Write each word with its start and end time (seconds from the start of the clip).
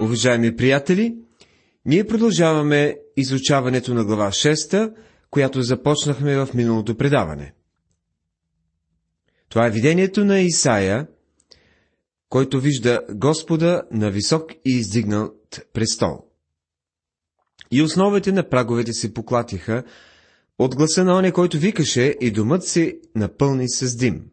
Уважаеми 0.00 0.56
приятели, 0.56 1.16
ние 1.84 2.06
продължаваме 2.06 2.96
изучаването 3.16 3.94
на 3.94 4.04
глава 4.04 4.30
6, 4.30 4.94
която 5.30 5.62
започнахме 5.62 6.36
в 6.36 6.48
миналото 6.54 6.96
предаване. 6.96 7.54
Това 9.48 9.66
е 9.66 9.70
видението 9.70 10.24
на 10.24 10.40
Исаия, 10.40 11.06
който 12.28 12.60
вижда 12.60 13.00
Господа 13.14 13.82
на 13.90 14.10
висок 14.10 14.52
и 14.52 14.70
издигнат 14.70 15.68
престол. 15.72 16.24
И 17.70 17.82
основите 17.82 18.32
на 18.32 18.48
праговете 18.48 18.92
се 18.92 19.14
поклатиха 19.14 19.84
от 20.58 20.76
гласа 20.76 21.04
на 21.04 21.16
оня, 21.16 21.32
който 21.32 21.58
викаше 21.58 22.16
и 22.20 22.30
домът 22.30 22.64
се 22.64 23.00
напълни 23.14 23.68
с 23.68 23.96
дим. 23.96 24.30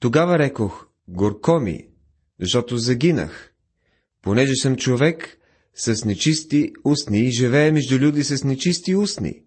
Тогава 0.00 0.38
рекох, 0.38 0.86
горко 1.08 1.60
ми, 1.60 1.88
защото 2.40 2.78
загинах, 2.78 3.51
понеже 4.22 4.54
съм 4.54 4.76
човек 4.76 5.38
с 5.74 6.04
нечисти 6.04 6.72
устни 6.84 7.20
и 7.20 7.30
живее 7.30 7.72
между 7.72 7.98
люди 7.98 8.24
с 8.24 8.44
нечисти 8.44 8.96
устни, 8.96 9.42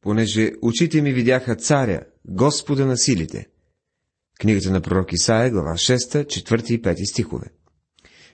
понеже 0.00 0.52
очите 0.62 1.02
ми 1.02 1.12
видяха 1.12 1.56
царя, 1.56 2.00
Господа 2.24 2.86
на 2.86 2.96
силите. 2.96 3.46
Книгата 4.40 4.70
на 4.70 4.80
пророк 4.80 5.12
Исаия, 5.12 5.50
глава 5.50 5.72
6, 5.72 5.96
4 6.24 6.70
и 6.70 6.82
5 6.82 7.04
стихове. 7.04 7.46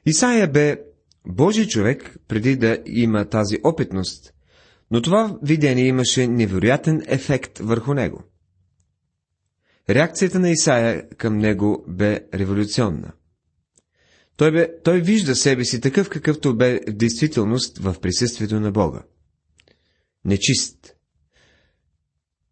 Исаия 0.07 0.49
бе 0.49 0.81
Божий 1.27 1.67
човек 1.67 2.17
преди 2.29 2.57
да 2.57 2.79
има 2.87 3.29
тази 3.29 3.59
опитност, 3.65 4.35
но 4.91 5.03
това 5.03 5.39
видение 5.43 5.87
имаше 5.87 6.27
невероятен 6.27 7.03
ефект 7.07 7.59
върху 7.59 7.95
него. 7.95 8.25
Реакцията 9.91 10.41
на 10.41 10.51
Исаия 10.51 11.09
към 11.09 11.39
него 11.39 11.85
бе 11.89 12.21
революционна. 12.35 13.13
Той, 14.43 14.53
бе, 14.53 14.83
той 14.85 15.01
вижда 15.01 15.35
себе 15.35 15.65
си 15.65 15.81
такъв, 15.81 16.09
какъвто 16.09 16.57
бе 16.57 16.81
в 16.89 16.93
действителност 16.93 17.79
в 17.79 17.97
присъствието 18.01 18.61
на 18.61 18.73
Бога. 18.73 19.03
Нечист. 20.25 20.95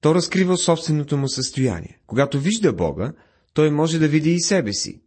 То 0.00 0.14
разкрива 0.14 0.56
собственото 0.56 1.16
му 1.16 1.28
състояние. 1.28 2.00
Когато 2.06 2.40
вижда 2.40 2.72
Бога, 2.72 3.12
той 3.54 3.70
може 3.70 3.98
да 3.98 4.08
види 4.08 4.32
и 4.32 4.40
себе 4.40 4.72
си. 4.72 5.02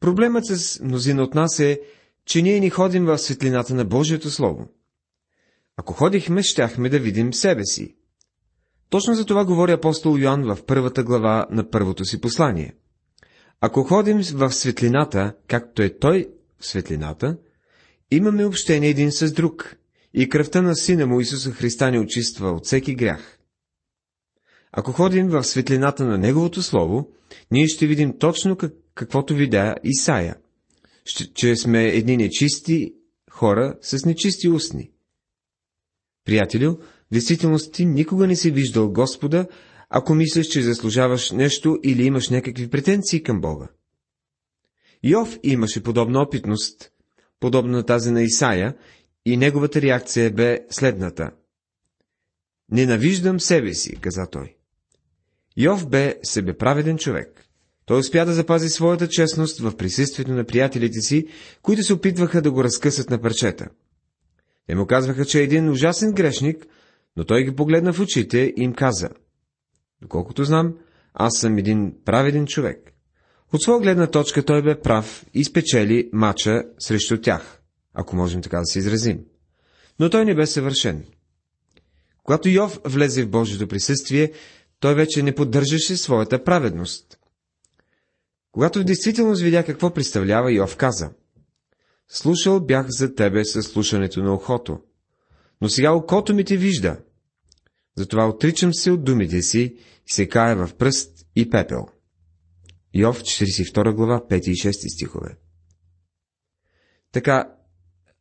Проблемът 0.00 0.46
с 0.46 0.80
мнозина 0.80 1.22
от 1.22 1.34
нас 1.34 1.60
е, 1.60 1.80
че 2.24 2.42
ние 2.42 2.60
ни 2.60 2.70
ходим 2.70 3.04
в 3.04 3.18
светлината 3.18 3.74
на 3.74 3.84
Божието 3.84 4.30
Слово. 4.30 4.68
Ако 5.76 5.92
ходихме, 5.92 6.42
щяхме 6.42 6.88
да 6.88 6.98
видим 6.98 7.34
себе 7.34 7.64
си. 7.64 7.96
Точно 8.90 9.14
за 9.14 9.24
това 9.24 9.44
говори 9.44 9.72
апостол 9.72 10.18
Йоанн 10.18 10.54
в 10.54 10.64
първата 10.66 11.04
глава 11.04 11.46
на 11.50 11.70
първото 11.70 12.04
си 12.04 12.20
послание. 12.20 12.74
Ако 13.60 13.84
ходим 13.84 14.20
в 14.34 14.52
светлината, 14.52 15.34
както 15.48 15.82
е 15.82 15.98
той 15.98 16.28
в 16.58 16.66
светлината, 16.66 17.38
имаме 18.10 18.44
общение 18.44 18.88
един 18.88 19.12
с 19.12 19.32
друг, 19.32 19.76
и 20.14 20.28
кръвта 20.28 20.62
на 20.62 20.76
Сина 20.76 21.06
му 21.06 21.20
Исуса 21.20 21.50
Христа 21.50 21.90
ни 21.90 21.98
очиства 21.98 22.50
от 22.50 22.66
всеки 22.66 22.94
грях. 22.94 23.38
Ако 24.72 24.92
ходим 24.92 25.28
в 25.28 25.44
светлината 25.44 26.04
на 26.04 26.18
Неговото 26.18 26.62
Слово, 26.62 27.08
ние 27.50 27.66
ще 27.66 27.86
видим 27.86 28.18
точно 28.18 28.56
как, 28.56 28.72
каквото 28.94 29.34
видя 29.34 29.74
Исаия, 29.84 30.36
че 31.34 31.56
сме 31.56 31.88
едни 31.88 32.16
нечисти 32.16 32.94
хора 33.30 33.78
с 33.82 34.04
нечисти 34.04 34.48
устни. 34.48 34.90
Приятелю, 36.24 36.72
в 36.74 37.12
действителност 37.12 37.72
ти 37.72 37.84
никога 37.84 38.26
не 38.26 38.36
си 38.36 38.50
виждал 38.50 38.92
Господа, 38.92 39.48
ако 39.90 40.14
мислиш, 40.14 40.46
че 40.46 40.62
заслужаваш 40.62 41.30
нещо 41.30 41.78
или 41.82 42.04
имаш 42.04 42.28
някакви 42.28 42.70
претенции 42.70 43.22
към 43.22 43.40
Бога. 43.40 43.68
Йов 45.02 45.38
имаше 45.42 45.82
подобна 45.82 46.22
опитност, 46.22 46.90
подобна 47.40 47.76
на 47.76 47.82
тази 47.86 48.10
на 48.10 48.22
Исаия, 48.22 48.76
и 49.24 49.36
неговата 49.36 49.82
реакция 49.82 50.30
бе 50.30 50.60
следната. 50.70 51.30
Ненавиждам 52.70 53.40
себе 53.40 53.74
си, 53.74 53.96
каза 53.96 54.26
той. 54.30 54.56
Йов 55.56 55.88
бе 55.88 56.18
себеправеден 56.22 56.98
човек. 56.98 57.46
Той 57.86 57.98
успя 57.98 58.24
да 58.24 58.32
запази 58.32 58.68
своята 58.68 59.08
честност 59.08 59.60
в 59.60 59.76
присъствието 59.76 60.32
на 60.32 60.44
приятелите 60.44 61.00
си, 61.00 61.26
които 61.62 61.82
се 61.82 61.94
опитваха 61.94 62.42
да 62.42 62.50
го 62.50 62.64
разкъсат 62.64 63.10
на 63.10 63.20
парчета. 63.20 63.68
Те 64.66 64.74
му 64.74 64.86
казваха, 64.86 65.24
че 65.24 65.40
е 65.40 65.42
един 65.42 65.70
ужасен 65.70 66.12
грешник, 66.12 66.66
но 67.16 67.24
той 67.24 67.44
ги 67.44 67.56
погледна 67.56 67.92
в 67.92 68.00
очите 68.00 68.38
и 68.56 68.62
им 68.62 68.72
каза, 68.72 69.08
Доколкото 70.06 70.44
знам, 70.44 70.74
аз 71.14 71.38
съм 71.38 71.58
един 71.58 71.94
праведен 72.04 72.46
човек. 72.46 72.92
От 73.52 73.62
своя 73.62 73.80
гледна 73.80 74.06
точка 74.06 74.44
той 74.44 74.62
бе 74.62 74.80
прав 74.80 75.26
и 75.34 75.44
спечели 75.44 76.10
мача 76.12 76.62
срещу 76.78 77.20
тях, 77.20 77.62
ако 77.94 78.16
можем 78.16 78.42
така 78.42 78.58
да 78.58 78.66
се 78.66 78.78
изразим. 78.78 79.20
Но 80.00 80.10
той 80.10 80.24
не 80.24 80.34
бе 80.34 80.46
съвършен. 80.46 81.04
Когато 82.24 82.48
Йов 82.48 82.80
влезе 82.84 83.22
в 83.22 83.30
Божието 83.30 83.68
присъствие, 83.68 84.32
той 84.80 84.94
вече 84.94 85.22
не 85.22 85.34
поддържаше 85.34 85.96
своята 85.96 86.44
праведност. 86.44 87.18
Когато 88.52 88.78
в 88.78 88.84
действителност 88.84 89.42
видя 89.42 89.64
какво 89.64 89.94
представлява, 89.94 90.52
Йов 90.52 90.76
каза– 90.76 91.10
Слушал 92.08 92.60
бях 92.60 92.86
за 92.88 93.14
тебе 93.14 93.44
със 93.44 93.66
слушането 93.66 94.22
на 94.22 94.34
ухото, 94.34 94.80
но 95.60 95.68
сега 95.68 95.92
окото 95.92 96.34
ми 96.34 96.44
те 96.44 96.56
вижда. 96.56 96.96
Затова 97.96 98.28
отричам 98.28 98.74
се 98.74 98.90
от 98.90 99.04
думите 99.04 99.42
си 99.42 99.76
и 100.06 100.12
се 100.12 100.28
кая 100.28 100.66
в 100.66 100.74
пръст 100.74 101.26
и 101.36 101.50
пепел. 101.50 101.86
Йов, 102.94 103.22
42 103.22 103.94
глава, 103.94 104.22
5 104.30 104.48
и 104.48 104.54
6 104.54 104.94
стихове. 104.94 105.36
Така, 107.12 107.52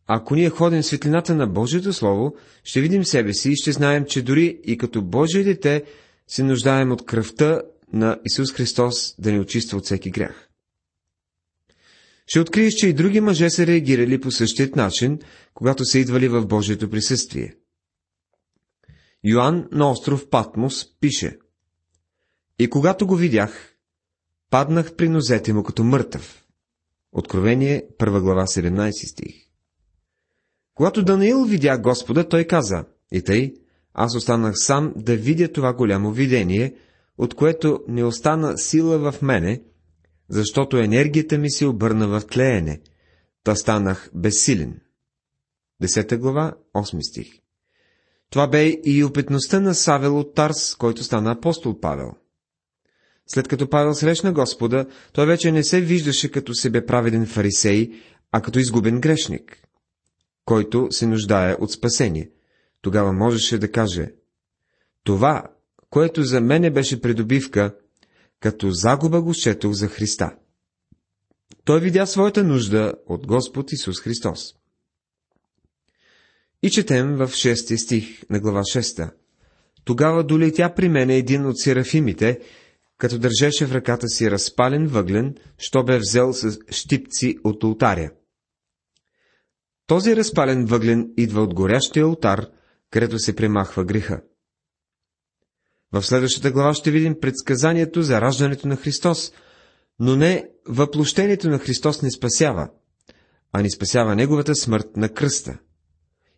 ако 0.07 0.35
ние 0.35 0.49
ходим 0.49 0.81
в 0.81 0.85
светлината 0.85 1.35
на 1.35 1.47
Божието 1.47 1.93
Слово, 1.93 2.35
ще 2.63 2.81
видим 2.81 3.05
себе 3.05 3.33
си 3.33 3.51
и 3.51 3.55
ще 3.55 3.71
знаем, 3.71 4.05
че 4.05 4.21
дори 4.21 4.59
и 4.63 4.77
като 4.77 5.01
Божие 5.01 5.43
дете 5.43 5.83
се 6.27 6.43
нуждаем 6.43 6.91
от 6.91 7.05
кръвта 7.05 7.61
на 7.93 8.19
Исус 8.25 8.53
Христос 8.53 9.15
да 9.19 9.31
ни 9.31 9.39
очиства 9.39 9.77
от 9.77 9.85
всеки 9.85 10.09
грях 10.09 10.49
ще 12.27 12.39
откриеш, 12.39 12.73
че 12.73 12.87
и 12.87 12.93
други 12.93 13.21
мъже 13.21 13.49
са 13.49 13.67
реагирали 13.67 14.21
по 14.21 14.31
същият 14.31 14.75
начин, 14.75 15.19
когато 15.53 15.85
са 15.85 15.99
идвали 15.99 16.27
в 16.27 16.45
Божието 16.45 16.89
присъствие. 16.89 17.55
Йоанн 19.27 19.67
на 19.71 19.91
остров 19.91 20.29
Патмос 20.29 20.99
пише 20.99 21.39
И 22.59 22.69
когато 22.69 23.07
го 23.07 23.15
видях, 23.15 23.75
паднах 24.49 24.95
при 24.95 25.09
нозете 25.09 25.53
му 25.53 25.63
като 25.63 25.83
мъртъв. 25.83 26.45
Откровение, 27.11 27.87
1 27.99 28.21
глава, 28.21 28.43
17 28.45 29.11
стих. 29.11 29.35
Когато 30.75 31.03
Даниил 31.03 31.43
видя 31.43 31.77
Господа, 31.77 32.29
той 32.29 32.43
каза, 32.43 32.85
и 33.11 33.21
тъй, 33.21 33.53
аз 33.93 34.15
останах 34.15 34.53
сам 34.57 34.93
да 34.95 35.15
видя 35.15 35.51
това 35.51 35.73
голямо 35.73 36.11
видение, 36.11 36.75
от 37.17 37.33
което 37.33 37.83
не 37.87 38.03
остана 38.03 38.57
сила 38.57 39.11
в 39.11 39.21
мене, 39.21 39.63
защото 40.29 40.77
енергията 40.77 41.37
ми 41.37 41.51
се 41.51 41.65
обърна 41.65 42.07
в 42.07 42.21
тлеене, 42.27 42.81
та 43.43 43.55
станах 43.55 44.11
безсилен. 44.13 44.81
Десета 45.81 46.17
глава, 46.17 46.53
8 46.75 47.09
стих. 47.09 47.44
Това 48.35 48.47
бе 48.47 48.67
и 48.67 49.03
опитността 49.03 49.59
на 49.59 49.75
Савел 49.75 50.19
от 50.19 50.33
Тарс, 50.33 50.75
който 50.75 51.03
стана 51.03 51.31
апостол 51.31 51.79
Павел. 51.79 52.11
След 53.27 53.47
като 53.47 53.69
Павел 53.69 53.93
срещна 53.93 54.33
Господа, 54.33 54.85
той 55.13 55.25
вече 55.25 55.51
не 55.51 55.63
се 55.63 55.81
виждаше 55.81 56.31
като 56.31 56.53
себеправеден 56.53 57.25
фарисей, 57.25 57.91
а 58.31 58.41
като 58.41 58.59
изгубен 58.59 59.01
грешник, 59.01 59.57
който 60.45 60.87
се 60.91 61.07
нуждае 61.07 61.55
от 61.59 61.71
спасение. 61.71 62.29
Тогава 62.81 63.13
можеше 63.13 63.57
да 63.57 63.71
каже, 63.71 64.13
това, 65.03 65.43
което 65.89 66.23
за 66.23 66.41
мене 66.41 66.71
беше 66.71 67.01
придобивка, 67.01 67.75
като 68.39 68.71
загуба 68.71 69.21
го 69.21 69.33
счетох 69.33 69.71
за 69.71 69.87
Христа. 69.87 70.35
Той 71.65 71.79
видя 71.79 72.05
своята 72.05 72.43
нужда 72.43 72.93
от 73.07 73.27
Господ 73.27 73.71
Исус 73.71 73.99
Христос. 73.99 74.55
И 76.65 76.69
четем 76.69 77.15
в 77.15 77.27
6 77.27 77.75
стих 77.77 78.29
на 78.29 78.39
глава 78.39 78.61
6. 78.61 79.11
Тогава 79.83 80.23
долетя 80.23 80.73
при 80.75 80.89
мене 80.89 81.17
един 81.17 81.45
от 81.45 81.59
серафимите, 81.59 82.39
като 82.97 83.19
държеше 83.19 83.65
в 83.65 83.71
ръката 83.71 84.07
си 84.07 84.31
разпален 84.31 84.87
въглен, 84.87 85.35
що 85.57 85.83
бе 85.83 85.97
взел 85.97 86.33
с 86.33 86.57
щипци 86.71 87.37
от 87.43 87.63
ултаря. 87.63 88.11
Този 89.87 90.15
разпален 90.15 90.65
въглен 90.65 91.13
идва 91.17 91.41
от 91.41 91.53
горящия 91.53 92.07
ултар, 92.07 92.47
където 92.91 93.19
се 93.19 93.35
премахва 93.35 93.85
греха. 93.85 94.21
В 95.91 96.03
следващата 96.03 96.51
глава 96.51 96.73
ще 96.73 96.91
видим 96.91 97.19
предсказанието 97.21 98.01
за 98.01 98.21
раждането 98.21 98.67
на 98.67 98.75
Христос, 98.75 99.31
но 99.99 100.15
не 100.15 100.49
въплощението 100.67 101.49
на 101.49 101.59
Христос 101.59 102.01
не 102.01 102.11
спасява, 102.11 102.69
а 103.51 103.61
ни 103.61 103.71
спасява 103.71 104.15
Неговата 104.15 104.55
смърт 104.55 104.97
на 104.97 105.09
кръста. 105.09 105.57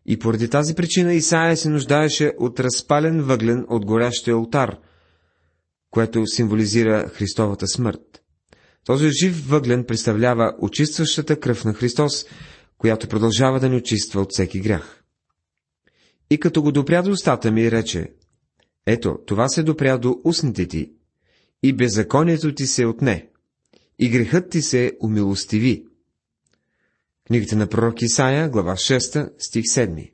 И 0.08 0.20
поради 0.20 0.50
тази 0.50 0.76
причина 0.76 1.14
Исаия 1.14 1.58
се 1.58 1.70
нуждаеше 1.70 2.34
от 2.40 2.60
разпален 2.60 3.22
въглен 3.22 3.66
от 3.70 3.86
горящия 3.86 4.34
алтар, 4.34 4.78
което 5.92 6.28
символизира 6.28 7.10
Христовата 7.10 7.68
смърт. 7.68 8.22
Този 8.86 9.10
жив 9.10 9.50
въглен 9.50 9.84
представлява 9.84 10.56
очистващата 10.60 11.40
кръв 11.40 11.66
на 11.66 11.74
Христос, 11.74 12.26
която 12.78 13.08
продължава 13.08 13.60
да 13.60 13.70
ни 13.70 13.76
очиства 13.76 14.22
от 14.22 14.32
всеки 14.32 14.60
грях. 14.60 15.04
И 16.30 16.40
като 16.40 16.62
го 16.62 16.72
допря 16.72 17.04
до 17.04 17.12
устата 17.12 17.52
ми, 17.52 17.72
рече, 17.72 18.12
ето, 18.86 19.18
това 19.26 19.50
се 19.50 19.64
допря 19.64 19.98
до 19.98 20.22
устните 20.24 20.68
ти, 20.68 20.92
и 21.64 21.74
беззаконието 21.74 22.56
ти 22.56 22.68
се 22.68 22.86
отне, 22.86 23.30
и 24.00 24.10
грехът 24.10 24.50
ти 24.50 24.62
се 24.62 24.92
умилостиви. 25.02 25.87
Книгата 27.28 27.56
на 27.56 27.68
пророк 27.68 28.02
Исаия, 28.02 28.50
глава 28.50 28.74
6, 28.74 29.34
стих 29.38 29.64
7. 29.64 30.12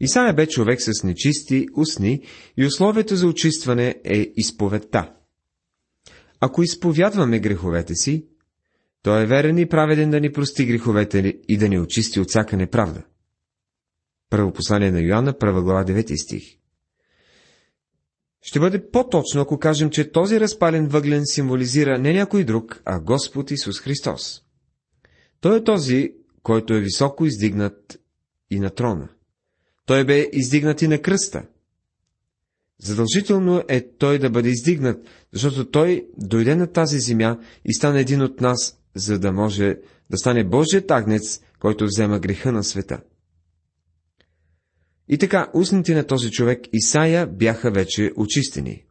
Исаия 0.00 0.34
бе 0.34 0.46
човек 0.46 0.82
с 0.82 1.04
нечисти 1.04 1.66
устни 1.76 2.26
и 2.56 2.66
условието 2.66 3.16
за 3.16 3.26
очистване 3.26 4.00
е 4.04 4.32
изповедта. 4.36 5.12
Ако 6.40 6.62
изповядваме 6.62 7.40
греховете 7.40 7.94
си, 7.94 8.26
той 9.02 9.22
е 9.22 9.26
верен 9.26 9.58
и 9.58 9.68
праведен 9.68 10.10
да 10.10 10.20
ни 10.20 10.32
прости 10.32 10.66
греховете 10.66 11.38
и 11.48 11.58
да 11.58 11.68
ни 11.68 11.80
очисти 11.80 12.20
от 12.20 12.28
всяка 12.28 12.56
неправда. 12.56 13.02
Първо 14.30 14.52
послание 14.52 14.90
на 14.90 15.00
Йоанна, 15.00 15.38
първа 15.38 15.62
глава, 15.62 15.84
9 15.84 16.22
стих. 16.22 16.58
Ще 18.40 18.60
бъде 18.60 18.90
по-точно, 18.90 19.40
ако 19.40 19.58
кажем, 19.58 19.90
че 19.90 20.12
този 20.12 20.40
разпален 20.40 20.88
въглен 20.88 21.22
символизира 21.26 21.98
не 21.98 22.12
някой 22.12 22.44
друг, 22.44 22.82
а 22.84 23.00
Господ 23.00 23.50
Исус 23.50 23.80
Христос. 23.80 24.42
Той 25.42 25.58
е 25.58 25.64
този, 25.64 26.14
който 26.42 26.74
е 26.74 26.80
високо 26.80 27.26
издигнат 27.26 28.00
и 28.50 28.60
на 28.60 28.70
трона. 28.70 29.08
Той 29.86 30.04
бе 30.04 30.28
издигнат 30.32 30.82
и 30.82 30.88
на 30.88 30.98
кръста. 30.98 31.42
Задължително 32.78 33.62
е 33.68 33.88
той 33.98 34.18
да 34.18 34.30
бъде 34.30 34.48
издигнат, 34.48 35.06
защото 35.32 35.70
той 35.70 36.06
дойде 36.16 36.56
на 36.56 36.66
тази 36.66 36.98
земя 36.98 37.38
и 37.64 37.74
стана 37.74 38.00
един 38.00 38.22
от 38.22 38.40
нас, 38.40 38.78
за 38.94 39.18
да 39.18 39.32
може 39.32 39.76
да 40.10 40.16
стане 40.16 40.44
Божият 40.44 40.90
агнец, 40.90 41.40
който 41.58 41.84
взема 41.84 42.18
греха 42.18 42.52
на 42.52 42.64
света. 42.64 43.00
И 45.08 45.18
така, 45.18 45.50
устните 45.54 45.94
на 45.94 46.06
този 46.06 46.30
човек 46.30 46.60
Исаия 46.72 47.26
бяха 47.26 47.70
вече 47.70 48.12
очистени. 48.16 48.84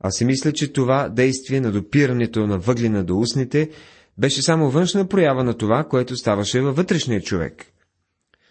Аз 0.00 0.16
си 0.16 0.24
мисля, 0.24 0.52
че 0.52 0.72
това 0.72 1.08
действие 1.08 1.60
на 1.60 1.72
допирането 1.72 2.46
на 2.46 2.58
въглина 2.58 3.04
до 3.04 3.18
устните 3.18 3.70
беше 4.18 4.42
само 4.42 4.70
външна 4.70 5.08
проява 5.08 5.44
на 5.44 5.56
това, 5.56 5.84
което 5.84 6.16
ставаше 6.16 6.60
във 6.60 6.76
вътрешния 6.76 7.20
човек. 7.20 7.66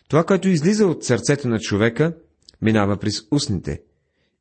Това, 0.09 0.23
което 0.23 0.49
излиза 0.49 0.87
от 0.87 1.03
сърцето 1.03 1.47
на 1.47 1.59
човека, 1.59 2.15
минава 2.61 2.97
през 2.97 3.21
устните. 3.31 3.81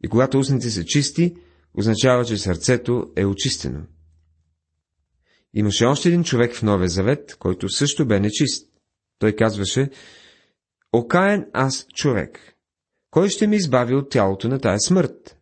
И 0.05 0.09
когато 0.09 0.39
устните 0.39 0.71
са 0.71 0.85
чисти, 0.85 1.37
означава, 1.75 2.25
че 2.25 2.37
сърцето 2.37 3.13
е 3.17 3.25
очистено. 3.25 3.83
Имаше 5.55 5.85
още 5.85 6.09
един 6.09 6.25
човек 6.25 6.55
в 6.55 6.63
Новия 6.63 6.89
Завет, 6.89 7.37
който 7.39 7.69
също 7.69 8.07
бе 8.07 8.21
нечист. 8.21 8.69
Той 9.19 9.33
казваше, 9.33 9.91
Окаен 10.93 11.47
аз 11.53 11.87
човек, 11.95 12.55
кой 13.11 13.29
ще 13.29 13.47
ми 13.47 13.57
избави 13.57 13.95
от 13.95 14.11
тялото 14.11 14.49
на 14.49 14.61
тая 14.61 14.81
смърт? 14.81 15.39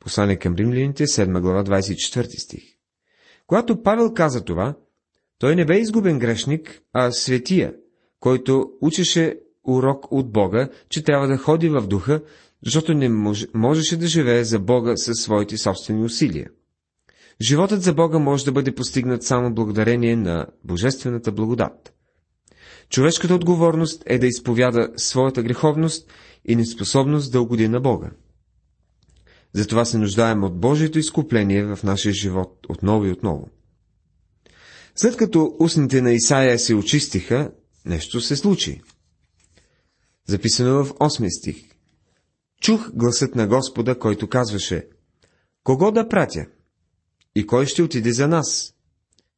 Послание 0.00 0.36
към 0.36 0.54
римляните, 0.54 1.06
7 1.06 1.40
глава, 1.40 1.64
24 1.64 2.42
стих. 2.42 2.62
Когато 3.46 3.82
Павел 3.82 4.14
каза 4.14 4.44
това, 4.44 4.76
той 5.40 5.56
не 5.56 5.64
бе 5.64 5.78
изгубен 5.78 6.18
грешник, 6.18 6.80
а 6.92 7.10
светия, 7.12 7.74
който 8.20 8.70
учеше 8.80 9.38
урок 9.64 10.12
от 10.12 10.32
Бога, 10.32 10.68
че 10.88 11.04
трябва 11.04 11.26
да 11.26 11.36
ходи 11.36 11.68
в 11.68 11.86
духа, 11.86 12.22
защото 12.64 12.94
не 12.94 13.08
мож, 13.08 13.46
можеше 13.54 13.96
да 13.96 14.06
живее 14.06 14.44
за 14.44 14.58
Бога 14.58 14.96
със 14.96 15.18
своите 15.18 15.58
собствени 15.58 16.04
усилия. 16.04 16.50
Животът 17.40 17.82
за 17.82 17.94
Бога 17.94 18.18
може 18.18 18.44
да 18.44 18.52
бъде 18.52 18.74
постигнат 18.74 19.22
само 19.22 19.54
благодарение 19.54 20.16
на 20.16 20.46
божествената 20.64 21.32
благодат. 21.32 21.92
Човешката 22.88 23.34
отговорност 23.34 24.02
е 24.06 24.18
да 24.18 24.26
изповяда 24.26 24.88
своята 24.96 25.42
греховност 25.42 26.10
и 26.44 26.56
неспособност 26.56 27.32
да 27.32 27.40
угоди 27.40 27.68
на 27.68 27.80
Бога. 27.80 28.10
Затова 29.52 29.84
се 29.84 29.98
нуждаем 29.98 30.44
от 30.44 30.60
Божието 30.60 30.98
изкупление 30.98 31.64
в 31.64 31.78
нашия 31.84 32.12
живот 32.12 32.66
отново 32.68 33.06
и 33.06 33.10
отново. 33.12 33.48
След 34.96 35.16
като 35.16 35.56
устните 35.60 36.02
на 36.02 36.12
Исаия 36.12 36.58
се 36.58 36.74
очистиха, 36.74 37.52
нещо 37.84 38.20
се 38.20 38.36
случи. 38.36 38.82
Записано 40.26 40.84
в 40.84 40.94
8 40.94 41.38
стих. 41.38 41.70
Чух 42.60 42.90
гласът 42.94 43.34
на 43.34 43.46
Господа, 43.46 43.98
който 43.98 44.28
казваше, 44.28 44.86
Кого 45.62 45.90
да 45.90 46.08
пратя? 46.08 46.46
И 47.34 47.46
кой 47.46 47.66
ще 47.66 47.82
отиде 47.82 48.12
за 48.12 48.28
нас? 48.28 48.74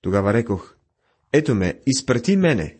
Тогава 0.00 0.32
рекох, 0.32 0.76
ето 1.32 1.54
ме, 1.54 1.80
изпрати 1.86 2.36
мене. 2.36 2.78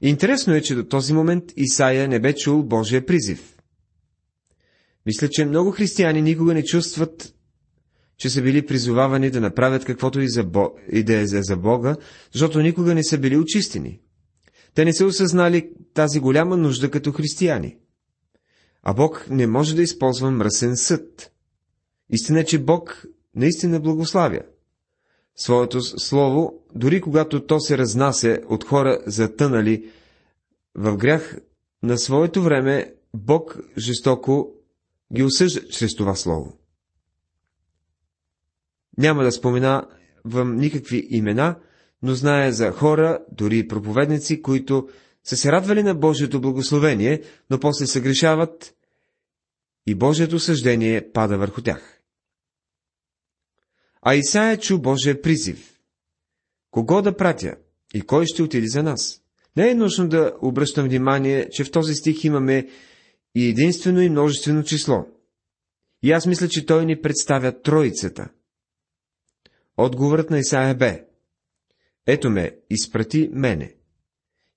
Интересно 0.00 0.54
е, 0.54 0.62
че 0.62 0.74
до 0.74 0.84
този 0.84 1.12
момент 1.12 1.44
Исаия 1.56 2.08
не 2.08 2.20
бе 2.20 2.34
чул 2.34 2.62
Божия 2.62 3.06
призив. 3.06 3.56
Мисля, 5.06 5.28
че 5.30 5.44
много 5.44 5.70
християни 5.70 6.22
никога 6.22 6.54
не 6.54 6.64
чувстват, 6.64 7.34
че 8.18 8.30
са 8.30 8.42
били 8.42 8.66
призовавани 8.66 9.30
да 9.30 9.40
направят 9.40 9.84
каквото 9.84 10.20
и, 10.20 10.28
за 10.28 10.44
Бо... 10.44 10.70
и 10.92 11.02
да 11.02 11.16
е 11.16 11.26
за 11.26 11.56
Бога, 11.56 11.96
защото 12.32 12.60
никога 12.60 12.94
не 12.94 13.04
са 13.04 13.18
били 13.18 13.36
очистени. 13.36 14.00
Те 14.74 14.84
не 14.84 14.92
са 14.92 15.06
осъзнали 15.06 15.70
тази 15.94 16.20
голяма 16.20 16.56
нужда 16.56 16.90
като 16.90 17.12
християни. 17.12 17.76
А 18.82 18.94
Бог 18.94 19.26
не 19.30 19.46
може 19.46 19.76
да 19.76 19.82
използва 19.82 20.30
мръсен 20.30 20.76
съд. 20.76 21.32
Истина 22.10 22.40
е, 22.40 22.44
че 22.44 22.58
Бог 22.58 23.06
наистина 23.34 23.80
благославя. 23.80 24.40
Своето 25.36 25.80
слово, 25.80 26.52
дори 26.74 27.00
когато 27.00 27.46
то 27.46 27.60
се 27.60 27.78
разнася 27.78 28.40
от 28.48 28.64
хора 28.64 28.98
затънали 29.06 29.90
в 30.74 30.96
грях, 30.96 31.38
на 31.82 31.98
своето 31.98 32.42
време 32.42 32.94
Бог 33.14 33.58
жестоко 33.78 34.52
ги 35.14 35.22
осъжда 35.22 35.68
чрез 35.68 35.94
това 35.96 36.14
слово. 36.14 36.57
Няма 38.98 39.24
да 39.24 39.32
спомена 39.32 39.86
в 40.24 40.44
никакви 40.44 41.06
имена, 41.10 41.56
но 42.02 42.14
знае 42.14 42.52
за 42.52 42.70
хора, 42.70 43.24
дори 43.32 43.68
проповедници, 43.68 44.42
които 44.42 44.88
са 45.24 45.36
се 45.36 45.52
радвали 45.52 45.82
на 45.82 45.94
Божието 45.94 46.40
благословение, 46.40 47.22
но 47.50 47.60
после 47.60 47.86
се 47.86 48.00
грешават 48.00 48.74
и 49.86 49.94
Божието 49.94 50.38
съждение 50.38 51.12
пада 51.12 51.38
върху 51.38 51.62
тях. 51.62 52.00
А 54.02 54.14
Исаия 54.14 54.58
чу 54.58 54.78
Божия 54.78 55.22
призив. 55.22 55.78
Кого 56.70 57.02
да 57.02 57.16
пратя 57.16 57.56
и 57.94 58.00
кой 58.00 58.26
ще 58.26 58.42
отиде 58.42 58.66
за 58.66 58.82
нас? 58.82 59.22
Не 59.56 59.70
е 59.70 59.74
нужно 59.74 60.08
да 60.08 60.32
обръщам 60.42 60.84
внимание, 60.84 61.48
че 61.50 61.64
в 61.64 61.70
този 61.70 61.94
стих 61.94 62.24
имаме 62.24 62.68
и 63.34 63.48
единствено 63.48 64.00
и 64.00 64.10
множествено 64.10 64.64
число. 64.64 65.06
И 66.02 66.12
аз 66.12 66.26
мисля, 66.26 66.48
че 66.48 66.66
той 66.66 66.86
ни 66.86 67.00
представя 67.00 67.62
Троицата. 67.62 68.28
Отговорът 69.78 70.30
на 70.30 70.38
Исаия 70.38 70.74
бе. 70.74 71.04
Ето 72.06 72.30
ме, 72.30 72.56
изпрати 72.70 73.30
мене. 73.32 73.74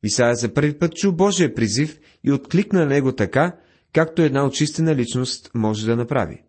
Исаия 0.04 0.36
за 0.36 0.54
първи 0.54 0.80
път 0.80 0.96
чу 0.96 1.12
Божия 1.12 1.56
призив 1.56 2.00
и 2.24 2.32
откликна 2.32 2.80
на 2.80 2.86
него 2.86 3.12
така, 3.12 3.56
както 3.94 4.22
една 4.22 4.46
очистена 4.46 4.96
личност 4.96 5.52
може 5.56 5.86
да 5.86 5.96
направи. 5.96 6.44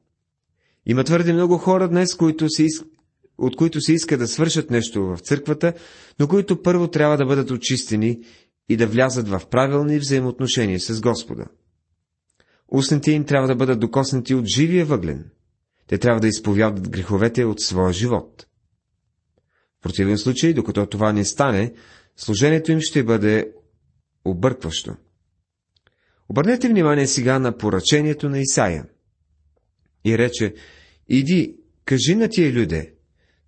Има 0.86 1.04
твърде 1.04 1.32
много 1.32 1.58
хора 1.58 1.88
днес, 1.88 2.14
които 2.14 2.48
се 2.48 2.64
иск... 2.64 2.84
от 3.38 3.56
които 3.56 3.80
се 3.80 3.92
иска 3.92 4.18
да 4.18 4.28
свършат 4.28 4.70
нещо 4.70 5.04
в 5.04 5.18
църквата, 5.18 5.72
но 6.20 6.28
които 6.28 6.62
първо 6.62 6.88
трябва 6.88 7.16
да 7.16 7.26
бъдат 7.26 7.50
очистени 7.50 8.20
и 8.68 8.76
да 8.76 8.86
влязат 8.86 9.28
в 9.28 9.42
правилни 9.50 9.98
взаимоотношения 9.98 10.80
с 10.80 11.00
Господа. 11.00 11.44
Устните 12.68 13.12
им 13.12 13.24
трябва 13.24 13.48
да 13.48 13.56
бъдат 13.56 13.80
докоснати 13.80 14.34
от 14.34 14.46
живия 14.46 14.86
въглен. 14.86 15.30
Те 15.86 15.98
трябва 15.98 16.20
да 16.20 16.28
изповядат 16.28 16.88
греховете 16.90 17.44
от 17.44 17.60
своя 17.60 17.92
живот. 17.92 18.46
Противен 19.82 20.18
случай, 20.18 20.52
докато 20.52 20.86
това 20.86 21.12
не 21.12 21.24
стане, 21.24 21.72
служението 22.16 22.72
им 22.72 22.80
ще 22.80 23.04
бъде 23.04 23.52
объркващо. 24.24 24.96
Обърнете 26.28 26.68
внимание 26.68 27.06
сега 27.06 27.38
на 27.38 27.56
поръчението 27.56 28.28
на 28.28 28.40
Исаия. 28.40 28.84
И 30.04 30.18
рече, 30.18 30.54
иди, 31.08 31.56
кажи 31.84 32.14
на 32.14 32.28
тия 32.28 32.52
люде, 32.52 32.94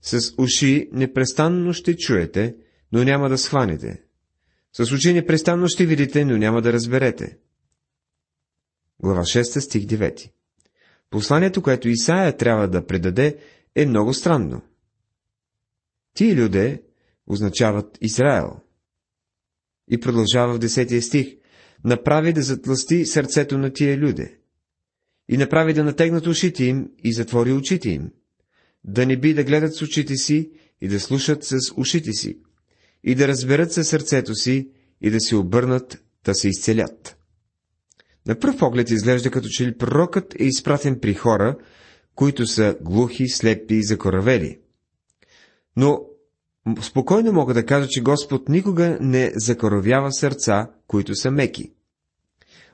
с 0.03 0.35
уши 0.39 0.89
непрестанно 0.93 1.73
ще 1.73 1.97
чуете, 1.97 2.57
но 2.93 3.05
няма 3.05 3.29
да 3.29 3.39
схванете. 3.39 4.03
С 4.73 4.93
очи 4.93 5.13
непрестанно 5.13 5.69
ще 5.69 5.87
видите, 5.87 6.25
но 6.25 6.37
няма 6.37 6.63
да 6.63 6.73
разберете. 6.73 7.39
Глава 9.03 9.21
6, 9.21 9.59
стих 9.59 9.85
9 9.85 10.31
Посланието, 11.11 11.63
което 11.63 11.89
Исаия 11.89 12.37
трябва 12.37 12.69
да 12.69 12.87
предаде, 12.87 13.37
е 13.75 13.87
много 13.87 14.15
странно. 14.15 14.63
Тие 16.15 16.37
люде 16.37 16.83
означават 17.27 17.99
Израел. 18.01 18.57
И 19.91 20.01
продължава 20.01 20.55
в 20.55 20.59
10 20.59 21.01
стих 21.01 21.37
направи 21.85 22.33
да 22.33 22.43
затласти 22.43 23.07
сърцето 23.07 23.59
на 23.59 23.73
тия 23.73 23.99
люде. 23.99 24.39
И 25.29 25.37
направи 25.37 25.75
да 25.75 25.85
натегнат 25.85 26.27
ушите 26.27 26.65
им 26.65 26.91
и 27.05 27.13
затвори 27.13 27.53
очите 27.53 27.89
им, 27.89 28.11
да 28.85 29.07
не 29.07 29.17
би 29.17 29.35
да 29.35 29.45
гледат 29.45 29.75
с 29.75 29.83
очите 29.83 30.17
си 30.17 30.51
и 30.81 30.89
да 30.89 31.01
слушат 31.01 31.45
с 31.45 31.57
ушите 31.77 32.13
си, 32.13 32.39
и 33.05 33.15
да 33.15 33.29
разберат 33.29 33.73
със 33.73 33.89
сърцето 33.89 34.35
си 34.35 34.71
и 35.01 35.11
да 35.11 35.21
се 35.21 35.37
обърнат, 35.37 36.05
да 36.25 36.35
се 36.35 36.49
изцелят. 36.49 37.17
На 38.27 38.39
пръв 38.39 38.59
поглед 38.59 38.91
изглежда 38.91 39.31
като 39.31 39.49
че 39.49 39.67
ли 39.67 39.79
пророкът 39.79 40.41
е 40.41 40.45
изпратен 40.45 40.99
при 41.01 41.15
хора, 41.15 41.59
които 42.15 42.47
са 42.47 42.77
глухи, 42.81 43.29
слепи 43.29 43.75
и 43.75 43.85
закоравели. 43.85 44.59
Но 45.77 46.01
спокойно 46.83 47.33
мога 47.33 47.55
да 47.55 47.67
кажа, 47.67 47.89
че 47.89 48.03
Господ 48.03 48.49
никога 48.49 48.99
не 49.01 49.33
закоравява 49.35 50.13
сърца, 50.13 50.71
които 50.87 51.15
са 51.15 51.31
меки. 51.31 51.73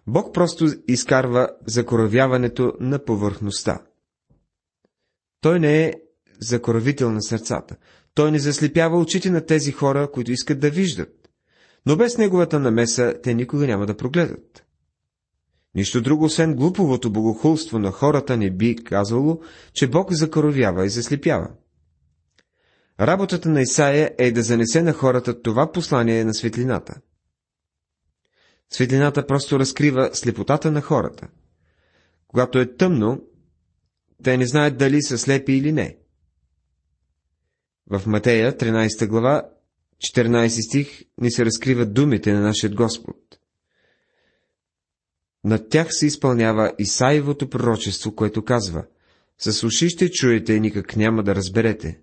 Бог 0.06 0.34
просто 0.34 0.66
изкарва 0.88 1.48
закоравяването 1.66 2.72
на 2.80 3.04
повърхността. 3.04 3.82
Той 5.40 5.60
не 5.60 5.84
е 5.84 5.92
закоравител 6.40 7.10
на 7.10 7.22
сърцата. 7.22 7.76
Той 8.14 8.30
не 8.30 8.38
заслепява 8.38 8.98
очите 8.98 9.30
на 9.30 9.46
тези 9.46 9.72
хора, 9.72 10.10
които 10.12 10.32
искат 10.32 10.60
да 10.60 10.70
виждат. 10.70 11.30
Но 11.86 11.96
без 11.96 12.18
неговата 12.18 12.60
намеса 12.60 13.14
те 13.22 13.34
никога 13.34 13.66
няма 13.66 13.86
да 13.86 13.96
прогледат. 13.96 14.64
Нищо 15.74 16.00
друго, 16.00 16.24
освен 16.24 16.54
глуповото 16.54 17.10
богохулство 17.10 17.78
на 17.78 17.90
хората 17.90 18.36
не 18.36 18.50
би 18.50 18.76
казало, 18.76 19.40
че 19.72 19.90
Бог 19.90 20.12
закоровява 20.12 20.86
и 20.86 20.90
заслепява. 20.90 21.50
Работата 23.00 23.48
на 23.48 23.62
Исаия 23.62 24.14
е 24.18 24.32
да 24.32 24.42
занесе 24.42 24.82
на 24.82 24.92
хората 24.92 25.42
това 25.42 25.72
послание 25.72 26.24
на 26.24 26.34
светлината. 26.34 27.00
Светлината 28.70 29.26
просто 29.26 29.58
разкрива 29.58 30.10
слепотата 30.12 30.70
на 30.70 30.80
хората. 30.80 31.28
Когато 32.28 32.58
е 32.58 32.76
тъмно, 32.76 33.22
те 34.24 34.36
не 34.36 34.46
знаят 34.46 34.78
дали 34.78 35.02
са 35.02 35.18
слепи 35.18 35.52
или 35.52 35.72
не. 35.72 35.98
В 37.90 38.02
Матея, 38.06 38.56
13 38.56 39.06
глава, 39.06 39.50
14 39.98 40.68
стих, 40.68 41.02
ни 41.18 41.30
се 41.30 41.44
разкриват 41.44 41.94
думите 41.94 42.32
на 42.32 42.40
нашия 42.40 42.70
Господ. 42.70 43.16
Над 45.44 45.68
тях 45.68 45.86
се 45.90 46.06
изпълнява 46.06 46.72
Исаевото 46.78 47.50
пророчество, 47.50 48.14
което 48.14 48.44
казва 48.44 48.84
С 49.38 49.64
уши 49.66 49.88
ще 49.88 50.10
чуете 50.10 50.60
никак 50.60 50.96
няма 50.96 51.22
да 51.22 51.34
разберете. 51.34 52.00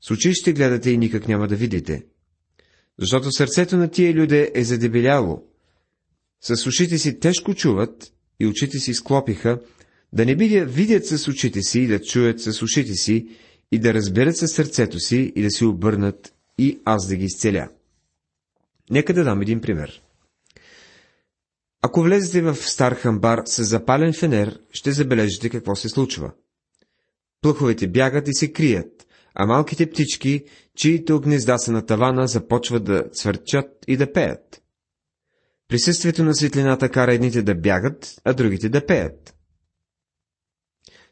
С 0.00 0.10
очи 0.10 0.34
ще 0.34 0.52
гледате 0.52 0.90
и 0.90 0.98
никак 0.98 1.28
няма 1.28 1.48
да 1.48 1.56
видите. 1.56 2.06
Защото 2.98 3.32
сърцето 3.32 3.76
на 3.76 3.88
тия 3.88 4.14
люде 4.14 4.52
е 4.54 4.64
задебеляло. 4.64 5.44
С 6.40 6.66
ушите 6.66 6.98
си 6.98 7.20
тежко 7.20 7.54
чуват 7.54 8.12
и 8.40 8.46
очите 8.46 8.78
си 8.78 8.94
склопиха, 8.94 9.60
да 10.12 10.26
не 10.26 10.36
бидя 10.36 10.64
видят 10.64 11.06
с 11.06 11.28
очите 11.28 11.62
си 11.62 11.80
и 11.80 11.86
да 11.86 12.02
чуят 12.02 12.40
с 12.40 12.62
ушите 12.62 12.94
си 12.94 13.28
и 13.72 13.78
да 13.78 13.94
разберат 13.94 14.36
със 14.36 14.52
сърцето 14.52 14.98
си 14.98 15.32
и 15.36 15.42
да 15.42 15.50
си 15.50 15.64
обърнат 15.64 16.34
и 16.58 16.80
аз 16.84 17.08
да 17.08 17.16
ги 17.16 17.24
изцеля. 17.24 17.68
Нека 18.90 19.14
да 19.14 19.24
дам 19.24 19.42
един 19.42 19.60
пример. 19.60 20.02
Ако 21.82 22.02
влезете 22.02 22.42
в 22.42 22.56
стар 22.56 22.94
хамбар 22.94 23.42
с 23.46 23.64
запален 23.64 24.12
фенер, 24.12 24.60
ще 24.72 24.92
забележите 24.92 25.50
какво 25.50 25.76
се 25.76 25.88
случва. 25.88 26.32
Плъховете 27.40 27.88
бягат 27.88 28.28
и 28.28 28.34
се 28.34 28.52
крият, 28.52 29.05
а 29.38 29.46
малките 29.46 29.90
птички, 29.90 30.44
чието 30.76 31.20
гнезда 31.20 31.58
са 31.58 31.72
на 31.72 31.86
тавана, 31.86 32.26
започват 32.26 32.84
да 32.84 33.10
цвърчат 33.10 33.70
и 33.88 33.96
да 33.96 34.12
пеят. 34.12 34.62
Присъствието 35.68 36.24
на 36.24 36.34
светлината 36.34 36.88
кара 36.88 37.12
едните 37.12 37.42
да 37.42 37.54
бягат, 37.54 38.14
а 38.24 38.34
другите 38.34 38.68
да 38.68 38.86
пеят. 38.86 39.34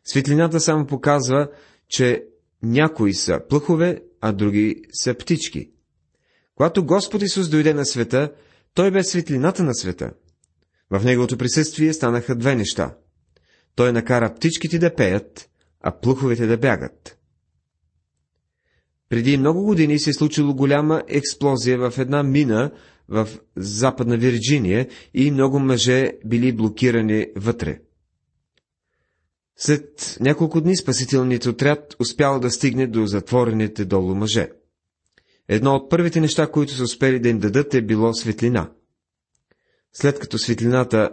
Светлината 0.05 0.61
само 0.61 0.87
показва, 0.87 1.49
че 1.89 2.25
някои 2.63 3.15
са 3.15 3.41
плъхове, 3.49 4.03
а 4.21 4.33
други 4.33 4.83
са 4.93 5.15
птички. 5.15 5.71
Когато 6.55 6.87
Господ 6.87 7.23
Исус 7.23 7.49
дойде 7.49 7.75
на 7.75 7.87
света, 7.87 8.33
Той 8.75 8.91
бе 8.91 9.05
светлината 9.05 9.63
на 9.63 9.75
света. 9.75 10.13
В 10.91 11.05
Неговото 11.05 11.39
присъствие 11.39 11.93
станаха 11.93 12.37
две 12.37 12.55
неща. 12.55 12.97
Той 13.75 13.93
накара 13.93 14.35
птичките 14.35 14.79
да 14.79 14.95
пеят, 14.95 15.51
а 15.81 16.01
плъховете 16.01 16.47
да 16.47 16.59
бягат. 16.59 17.19
Преди 19.09 19.39
много 19.39 19.65
години 19.65 19.99
се 19.99 20.11
е 20.11 20.13
случило 20.13 20.55
голяма 20.55 21.03
експлозия 21.09 21.79
в 21.79 21.99
една 21.99 22.23
мина 22.23 22.71
в 23.09 23.29
Западна 23.57 24.17
Вирджиния 24.17 24.89
и 25.15 25.31
много 25.31 25.59
мъже 25.59 26.13
били 26.25 26.53
блокирани 26.53 27.27
вътре. 27.37 27.81
След 29.57 30.17
няколко 30.21 30.61
дни 30.61 30.77
спасителният 30.77 31.47
отряд 31.47 31.97
успял 32.01 32.41
да 32.41 32.51
стигне 32.51 32.87
до 32.87 33.07
затворените 33.07 33.85
долу 33.85 34.15
мъже. 34.15 34.51
Едно 35.49 35.75
от 35.75 35.91
първите 35.91 36.21
неща, 36.21 36.51
които 36.51 36.73
са 36.73 36.83
успели 36.83 37.21
да 37.21 37.29
им 37.29 37.39
дадат, 37.39 37.75
е 37.75 37.83
било 37.83 38.15
светлина. 38.15 38.71
След 39.93 40.19
като 40.19 40.39
светлината 40.39 41.11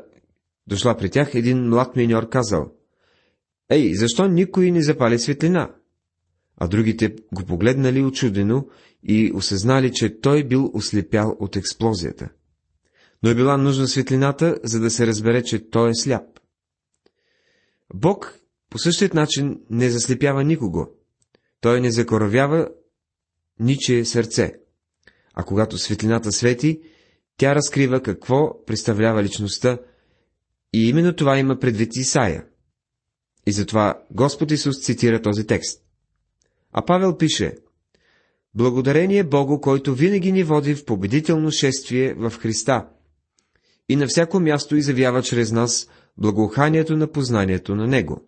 дошла 0.68 0.98
при 0.98 1.10
тях, 1.10 1.36
един 1.36 1.70
млад 1.70 1.96
миньор 1.96 2.30
казал, 2.30 2.72
«Ей, 3.70 3.94
защо 3.94 4.28
никой 4.28 4.72
не 4.72 4.82
запали 4.82 5.20
светлина?» 5.20 5.76
А 6.64 6.68
другите 6.68 7.16
го 7.34 7.44
погледнали 7.46 8.04
очудено 8.04 8.68
и 9.04 9.32
осъзнали, 9.36 9.92
че 9.94 10.20
той 10.20 10.44
бил 10.44 10.72
ослепял 10.74 11.38
от 11.40 11.56
експлозията. 11.56 12.30
Но 13.24 13.30
е 13.30 13.36
била 13.36 13.58
нужна 13.58 13.88
светлината, 13.88 14.58
за 14.64 14.80
да 14.80 14.90
се 14.90 15.08
разбере, 15.08 15.44
че 15.44 15.70
той 15.70 15.90
е 15.90 15.96
сляп. 15.96 16.40
Бог 17.94 18.40
по 18.70 18.80
същият 18.80 19.14
начин 19.14 19.60
не 19.70 19.90
заслепява 19.90 20.44
никого. 20.44 20.88
Той 21.62 21.82
не 21.82 21.92
закоравява 21.92 22.70
ничие 23.60 24.06
сърце. 24.06 24.54
А 25.34 25.44
когато 25.44 25.78
светлината 25.78 26.32
свети, 26.32 26.82
тя 27.38 27.56
разкрива 27.56 28.02
какво 28.02 28.66
представлява 28.66 29.24
личността 29.24 29.80
и 30.74 30.90
именно 30.90 31.16
това 31.16 31.38
има 31.38 31.60
предвид 31.60 31.96
Исаия. 31.96 32.46
И 33.46 33.52
затова 33.52 34.04
Господ 34.12 34.52
Исус 34.52 34.82
цитира 34.82 35.22
този 35.22 35.48
текст. 35.48 35.82
А 36.74 36.86
Павел 36.86 37.18
пише, 37.18 37.56
Благодарение 38.56 39.24
Богу, 39.24 39.62
който 39.62 39.96
винаги 39.96 40.32
ни 40.32 40.44
води 40.44 40.76
в 40.76 40.86
победително 40.86 41.52
шествие 41.52 42.14
в 42.14 42.34
Христа 42.40 42.88
и 43.90 43.96
на 43.96 44.08
всяко 44.08 44.40
място 44.40 44.76
изявява 44.76 45.24
чрез 45.24 45.52
нас 45.52 45.88
благоуханието 46.18 46.98
на 46.98 47.08
познанието 47.12 47.76
на 47.76 47.88
Него. 47.88 48.22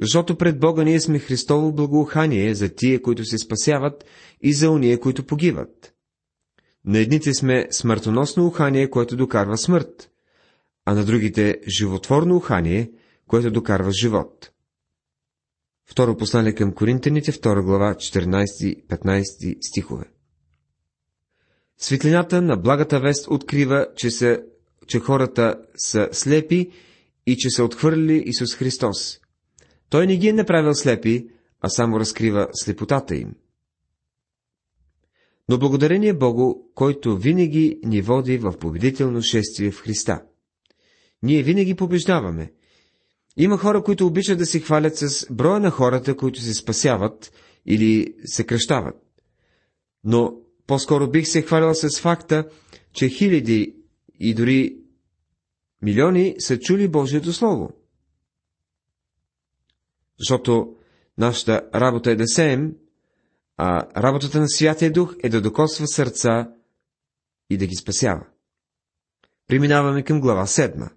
Защото 0.00 0.36
пред 0.36 0.60
Бога 0.60 0.84
ние 0.84 1.00
сме 1.00 1.18
Христово 1.18 1.72
благоухание 1.72 2.54
за 2.54 2.68
тия, 2.68 3.02
които 3.02 3.24
се 3.24 3.38
спасяват 3.38 4.04
и 4.42 4.52
за 4.52 4.70
уния, 4.70 5.00
които 5.00 5.26
погиват. 5.26 5.94
На 6.84 6.98
едните 6.98 7.34
сме 7.34 7.66
смъртоносно 7.70 8.46
ухание, 8.46 8.90
което 8.90 9.16
докарва 9.16 9.58
смърт, 9.58 10.10
а 10.84 10.94
на 10.94 11.04
другите 11.04 11.60
животворно 11.78 12.36
ухание, 12.36 12.90
което 13.26 13.50
докарва 13.50 13.90
живот. 13.92 14.50
Второ 15.86 16.16
послание 16.16 16.54
към 16.54 16.72
Коринтените, 16.72 17.32
2 17.32 17.62
глава, 17.62 17.94
14-15 17.94 19.56
стихове. 19.60 20.04
Светлината 21.78 22.42
на 22.42 22.56
благата 22.56 23.00
вест 23.00 23.26
открива, 23.30 23.86
че, 23.96 24.10
са, 24.10 24.42
че 24.86 24.98
хората 24.98 25.62
са 25.76 26.08
слепи 26.12 26.70
и 27.26 27.36
че 27.36 27.50
са 27.50 27.64
отхвърлили 27.64 28.22
Исус 28.26 28.54
Христос. 28.54 29.18
Той 29.90 30.06
не 30.06 30.16
ги 30.16 30.28
е 30.28 30.32
направил 30.32 30.74
слепи, 30.74 31.28
а 31.60 31.68
само 31.68 32.00
разкрива 32.00 32.48
слепотата 32.52 33.16
им. 33.16 33.34
Но 35.48 35.58
благодарение 35.58 36.14
Богу, 36.14 36.54
който 36.74 37.16
винаги 37.16 37.80
ни 37.84 38.02
води 38.02 38.38
в 38.38 38.58
победително 38.58 39.22
шествие 39.22 39.70
в 39.70 39.80
Христа. 39.80 40.22
Ние 41.22 41.42
винаги 41.42 41.74
побеждаваме. 41.74 42.52
Има 43.36 43.58
хора, 43.58 43.82
които 43.82 44.06
обичат 44.06 44.38
да 44.38 44.46
се 44.46 44.60
хвалят 44.60 44.96
с 44.96 45.26
броя 45.30 45.60
на 45.60 45.70
хората, 45.70 46.16
които 46.16 46.40
се 46.40 46.54
спасяват 46.54 47.32
или 47.66 48.14
се 48.24 48.46
кръщават. 48.46 48.94
Но 50.04 50.36
по-скоро 50.66 51.10
бих 51.10 51.28
се 51.28 51.42
хвалил 51.42 51.74
с 51.74 52.00
факта, 52.00 52.48
че 52.92 53.08
хиляди 53.08 53.76
и 54.20 54.34
дори 54.34 54.76
милиони 55.82 56.34
са 56.38 56.58
чули 56.58 56.88
Божието 56.88 57.32
Слово. 57.32 57.72
Защото 60.18 60.76
нашата 61.18 61.70
работа 61.74 62.10
е 62.10 62.16
да 62.16 62.26
сеем, 62.26 62.74
а 63.56 64.02
работата 64.02 64.40
на 64.40 64.48
Святия 64.48 64.92
Дух 64.92 65.16
е 65.22 65.28
да 65.28 65.40
докосва 65.40 65.86
сърца 65.86 66.50
и 67.50 67.56
да 67.56 67.66
ги 67.66 67.74
спасява. 67.74 68.26
Преминаваме 69.48 70.02
към 70.02 70.20
глава 70.20 70.46
7. 70.46 70.90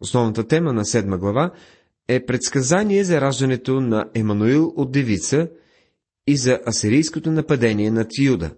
Основната 0.00 0.46
тема 0.46 0.72
на 0.72 0.84
седма 0.84 1.18
глава 1.18 1.52
е 2.08 2.26
предсказание 2.26 3.04
за 3.04 3.20
раждането 3.20 3.80
на 3.80 4.10
Емануил 4.14 4.72
от 4.76 4.92
девица 4.92 5.48
и 6.26 6.36
за 6.36 6.60
асирийското 6.68 7.30
нападение 7.30 7.90
над 7.90 8.08
Юда. 8.18 8.50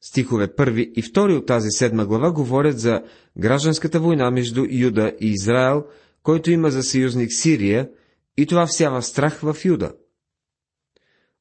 Стихове 0.00 0.54
първи 0.54 0.92
и 0.96 1.02
втори 1.02 1.34
от 1.34 1.46
тази 1.46 1.68
седма 1.70 2.06
глава 2.06 2.32
говорят 2.32 2.78
за 2.78 3.02
гражданската 3.38 4.00
война 4.00 4.30
между 4.30 4.66
Юда 4.70 5.12
и 5.20 5.30
Израел, 5.30 5.84
който 6.22 6.50
има 6.50 6.70
за 6.70 6.82
съюзник 6.82 7.32
Сирия, 7.32 7.90
и 8.36 8.46
това 8.46 8.66
всява 8.66 9.02
страх 9.02 9.40
в 9.40 9.56
Юда. 9.64 9.92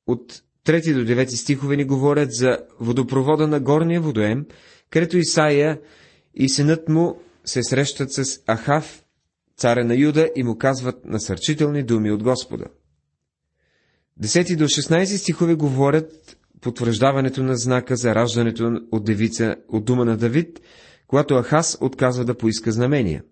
От 0.07 0.41
3 0.65 0.93
до 0.93 1.13
9 1.13 1.27
стихове 1.27 1.75
ни 1.75 1.83
говорят 1.83 2.33
за 2.33 2.59
водопровода 2.79 3.47
на 3.47 3.59
горния 3.59 4.01
водоем, 4.01 4.45
където 4.89 5.17
Исаия 5.17 5.81
и 6.35 6.49
синът 6.49 6.89
му 6.89 7.21
се 7.45 7.63
срещат 7.63 8.13
с 8.13 8.39
Ахав, 8.47 9.03
царя 9.57 9.85
на 9.85 9.95
Юда, 9.95 10.29
и 10.35 10.43
му 10.43 10.57
казват 10.57 11.05
насърчителни 11.05 11.83
думи 11.83 12.11
от 12.11 12.23
Господа. 12.23 12.65
10 14.21 14.55
до 14.57 14.63
16 14.63 15.05
стихове 15.17 15.55
говорят 15.55 16.37
потвърждаването 16.61 17.43
на 17.43 17.55
знака 17.55 17.95
за 17.95 18.15
раждането 18.15 18.81
от 18.91 19.05
девица 19.05 19.55
от 19.67 19.85
дума 19.85 20.05
на 20.05 20.17
Давид, 20.17 20.61
когато 21.07 21.41
Ахас 21.43 21.77
отказва 21.81 22.25
да 22.25 22.37
поиска 22.37 22.71
знамения. 22.71 23.23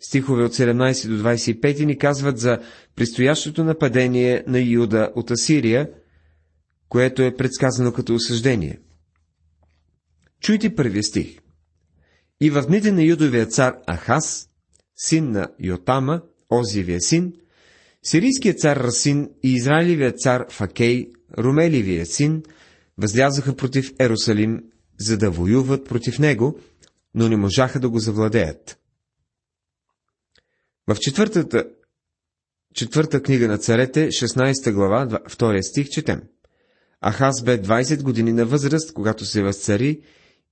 Стихове 0.00 0.44
от 0.44 0.52
17 0.54 1.08
до 1.08 1.22
25 1.22 1.84
ни 1.84 1.98
казват 1.98 2.38
за 2.38 2.58
предстоящото 2.96 3.64
нападение 3.64 4.44
на 4.46 4.60
Юда 4.60 5.12
от 5.14 5.30
Асирия, 5.30 5.90
което 6.88 7.22
е 7.22 7.36
предсказано 7.36 7.92
като 7.92 8.14
осъждение. 8.14 8.80
Чуйте 10.40 10.74
първия 10.74 11.02
стих. 11.02 11.38
И 12.40 12.50
в 12.50 12.62
дните 12.66 12.92
на 12.92 13.02
Юдовия 13.02 13.46
цар 13.46 13.74
Ахас, 13.86 14.48
син 14.96 15.30
на 15.30 15.48
Йотама, 15.58 16.22
Озиевия 16.50 17.00
син, 17.00 17.32
сирийският 18.02 18.58
цар 18.58 18.76
Расин 18.76 19.30
и 19.42 19.52
Израилевият 19.52 20.18
цар 20.18 20.46
Факей, 20.50 21.10
Румеливия 21.38 22.06
син, 22.06 22.42
възлязаха 22.98 23.56
против 23.56 23.92
Ерусалим, 24.00 24.62
за 25.00 25.18
да 25.18 25.30
воюват 25.30 25.84
против 25.84 26.18
него, 26.18 26.58
но 27.14 27.28
не 27.28 27.36
можаха 27.36 27.80
да 27.80 27.88
го 27.88 27.98
завладеят. 27.98 28.78
В 30.86 30.96
четвъртата, 31.00 31.64
четвърта 32.74 33.22
книга 33.22 33.48
на 33.48 33.58
царете, 33.58 34.08
16 34.08 34.72
глава, 34.72 35.06
2 35.06 35.62
стих, 35.62 35.88
четем. 35.88 36.22
Ахаз 37.00 37.42
бе 37.42 37.62
20 37.62 38.02
години 38.02 38.32
на 38.32 38.46
възраст, 38.46 38.92
когато 38.92 39.24
се 39.24 39.42
възцари 39.42 40.02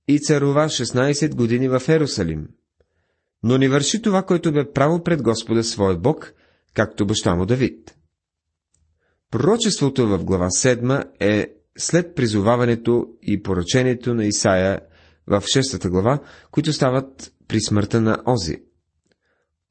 и 0.07 0.19
царува 0.19 0.65
16 0.65 1.35
години 1.35 1.69
в 1.69 1.81
Ерусалим. 1.87 2.47
Но 3.43 3.57
не 3.57 3.69
върши 3.69 4.01
това, 4.01 4.23
което 4.23 4.51
бе 4.51 4.71
право 4.71 5.03
пред 5.03 5.21
Господа 5.21 5.63
своя 5.63 5.97
Бог, 5.97 6.33
както 6.73 7.05
баща 7.05 7.35
му 7.35 7.45
Давид. 7.45 7.95
Пророчеството 9.31 10.07
в 10.07 10.23
глава 10.23 10.47
7 10.47 11.05
е 11.19 11.53
след 11.77 12.15
призоваването 12.15 13.07
и 13.21 13.43
поръчението 13.43 14.13
на 14.13 14.25
Исаия 14.25 14.79
в 15.27 15.41
6 15.41 15.89
глава, 15.89 16.19
които 16.51 16.73
стават 16.73 17.33
при 17.47 17.61
смъртта 17.61 18.01
на 18.01 18.23
Ози. 18.25 18.63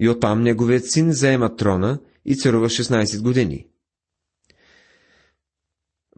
И 0.01 0.09
оттам 0.09 0.43
неговият 0.43 0.91
син 0.91 1.13
заема 1.13 1.57
трона 1.57 1.99
и 2.25 2.37
царува 2.37 2.69
16 2.69 3.23
години. 3.23 3.67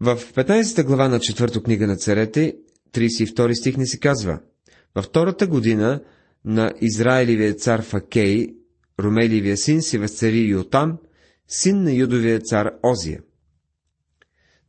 В 0.00 0.16
15 0.16 0.84
глава 0.84 1.08
на 1.08 1.18
4 1.18 1.62
книга 1.62 1.86
на 1.86 1.96
царете, 1.96 2.56
32 2.94 3.60
стих 3.60 3.76
не 3.76 3.86
се 3.86 3.98
казва 3.98 4.40
Във 4.94 5.04
втората 5.04 5.46
година 5.46 6.00
на 6.44 6.72
Израилевия 6.80 7.54
цар 7.54 7.82
Факей, 7.82 8.48
Румеливия 9.00 9.56
син 9.56 9.82
си 9.82 9.98
възцари 9.98 10.38
Йотам, 10.38 10.98
син 11.48 11.82
на 11.82 11.92
Юдовия 11.92 12.40
цар 12.40 12.70
Озия. 12.82 13.20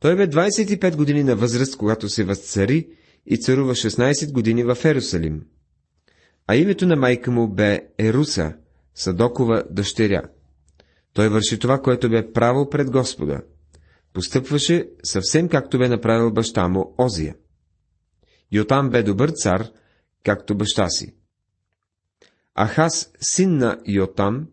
Той 0.00 0.16
бе 0.16 0.28
25 0.28 0.96
години 0.96 1.24
на 1.24 1.36
възраст, 1.36 1.76
когато 1.76 2.08
се 2.08 2.24
възцари 2.24 2.88
и 3.26 3.36
царува 3.36 3.74
16 3.74 4.32
години 4.32 4.64
в 4.64 4.78
Ерусалим. 4.84 5.42
А 6.46 6.56
името 6.56 6.86
на 6.86 6.96
майка 6.96 7.30
му 7.30 7.48
бе 7.48 7.80
Еруса, 7.98 8.54
Садокова 8.94 9.64
дъщеря. 9.70 10.22
Той 11.12 11.28
върши 11.28 11.58
това, 11.58 11.82
което 11.82 12.10
бе 12.10 12.32
право 12.32 12.70
пред 12.70 12.90
Господа. 12.90 13.42
Постъпваше 14.12 14.88
съвсем 15.04 15.48
както 15.48 15.78
бе 15.78 15.88
направил 15.88 16.32
баща 16.32 16.68
му 16.68 16.94
Озия. 16.98 17.34
Йотам 18.52 18.90
бе 18.90 19.02
добър 19.02 19.30
цар, 19.30 19.68
както 20.24 20.56
баща 20.56 20.88
си. 20.88 21.14
Ахас, 22.58 23.12
син 23.20 23.56
на 23.56 23.80
Йотам, 23.86 24.46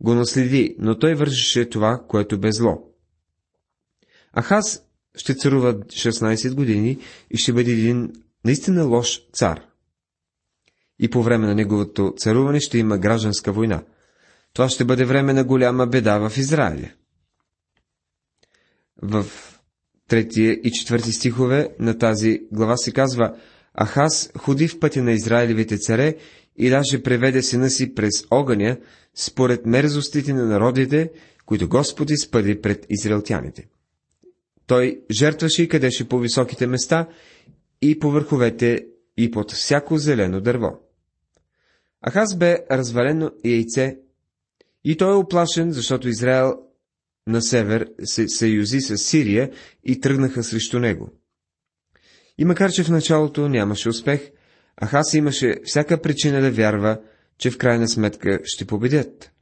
го 0.00 0.14
наследи, 0.14 0.76
но 0.78 0.98
той 0.98 1.14
вършеше 1.14 1.68
това, 1.70 2.04
което 2.08 2.38
бе 2.38 2.52
зло. 2.52 2.92
Ахаз 4.40 4.82
ще 5.14 5.34
царува 5.34 5.74
16 5.74 6.54
години 6.54 6.98
и 7.30 7.36
ще 7.36 7.52
бъде 7.52 7.70
един 7.72 8.12
наистина 8.44 8.84
лош 8.84 9.20
цар. 9.32 9.60
И 10.98 11.10
по 11.10 11.22
време 11.22 11.46
на 11.46 11.54
неговото 11.54 12.14
царуване 12.16 12.60
ще 12.60 12.78
има 12.78 12.98
гражданска 12.98 13.52
война. 13.52 13.82
Това 14.52 14.68
ще 14.68 14.84
бъде 14.84 15.04
време 15.04 15.32
на 15.32 15.44
голяма 15.44 15.86
беда 15.86 16.28
в 16.28 16.36
Израиля. 16.36 16.90
В 19.02 19.26
третия 20.12 20.52
и 20.52 20.70
четвърти 20.70 21.12
стихове 21.12 21.68
на 21.78 21.98
тази 21.98 22.40
глава 22.52 22.76
се 22.76 22.92
казва 22.92 23.36
Ахаз 23.82 24.30
ходи 24.38 24.68
в 24.68 24.80
пътя 24.80 25.02
на 25.02 25.12
Израилевите 25.12 25.78
царе 25.78 26.16
и 26.56 26.70
даже 26.70 27.02
преведе 27.02 27.42
сина 27.42 27.70
си 27.70 27.94
през 27.94 28.24
огъня, 28.30 28.76
според 29.14 29.66
мерзостите 29.66 30.32
на 30.32 30.46
народите, 30.46 31.10
които 31.46 31.68
Господ 31.68 32.10
изпъди 32.10 32.60
пред 32.60 32.86
израелтяните. 32.90 33.68
Той 34.66 35.00
жертваше 35.10 35.62
и 35.62 35.68
къдеше 35.68 36.08
по 36.08 36.18
високите 36.18 36.66
места 36.66 37.08
и 37.82 37.98
по 37.98 38.10
върховете 38.10 38.86
и 39.16 39.30
под 39.30 39.52
всяко 39.52 39.98
зелено 39.98 40.40
дърво. 40.40 40.78
Ахаз 42.08 42.36
бе 42.36 42.58
развалено 42.70 43.30
яйце 43.44 43.96
и 44.84 44.96
той 44.96 45.12
е 45.12 45.16
оплашен, 45.16 45.72
защото 45.72 46.08
Израел 46.08 46.54
на 47.26 47.42
север 47.42 47.88
се 48.04 48.28
съюзи 48.28 48.80
с 48.80 48.98
Сирия 48.98 49.50
и 49.84 50.00
тръгнаха 50.00 50.44
срещу 50.44 50.78
него. 50.78 51.10
И 52.38 52.44
макар, 52.44 52.70
че 52.72 52.84
в 52.84 52.88
началото 52.88 53.48
нямаше 53.48 53.88
успех, 53.88 54.30
Ахас 54.84 55.14
имаше 55.14 55.54
всяка 55.64 56.02
причина 56.02 56.40
да 56.40 56.50
вярва, 56.50 57.00
че 57.38 57.50
в 57.50 57.58
крайна 57.58 57.88
сметка 57.88 58.40
ще 58.44 58.64
победят. 58.64 59.32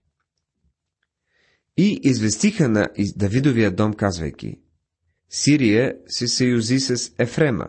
И 1.77 2.01
известиха 2.03 2.69
на 2.69 2.88
Давидовия 3.16 3.71
дом, 3.71 3.95
казвайки, 3.95 4.61
Сирия 5.31 5.95
се 6.07 6.29
съюзи 6.29 6.81
с 6.81 7.12
Ефрема, 7.19 7.66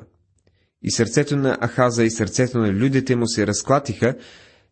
и 0.84 0.92
сърцето 0.92 1.36
на 1.36 1.58
Ахаза 1.62 2.04
и 2.04 2.12
сърцето 2.12 2.58
на 2.58 2.74
людите 2.74 3.16
му 3.16 3.28
се 3.28 3.48
разклатиха, 3.48 4.16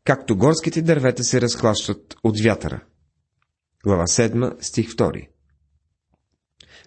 както 0.03 0.37
горските 0.37 0.81
дървета 0.81 1.23
се 1.23 1.41
разклащат 1.41 2.15
от 2.23 2.39
вятъра. 2.39 2.83
Глава 3.83 4.07
7, 4.07 4.61
стих 4.61 4.89
2 4.89 5.27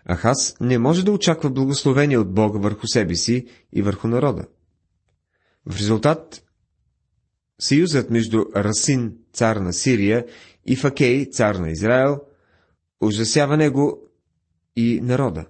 Ахаз 0.05 0.57
не 0.61 0.78
може 0.78 1.05
да 1.05 1.12
очаква 1.12 1.50
благословение 1.50 2.18
от 2.18 2.35
Бога 2.35 2.59
върху 2.59 2.87
себе 2.87 3.14
си 3.14 3.46
и 3.72 3.83
върху 3.83 4.09
народа. 4.09 4.46
В 5.66 5.76
резултат, 5.76 6.44
съюзът 7.61 8.11
между 8.11 8.44
Расин, 8.57 9.16
цар 9.33 9.57
на 9.57 9.72
Сирия, 9.72 10.26
и 10.66 10.76
Факей, 10.76 11.31
цар 11.31 11.55
на 11.55 11.70
Израел, 11.70 12.20
ужасява 13.00 13.57
него 13.57 13.98
и 14.76 15.00
народа. 15.02 15.46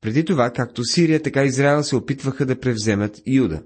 Преди 0.00 0.24
това, 0.24 0.50
както 0.50 0.84
Сирия, 0.84 1.22
така 1.22 1.44
Израел 1.44 1.82
се 1.82 1.96
опитваха 1.96 2.46
да 2.46 2.60
превземат 2.60 3.22
Юда. 3.26 3.62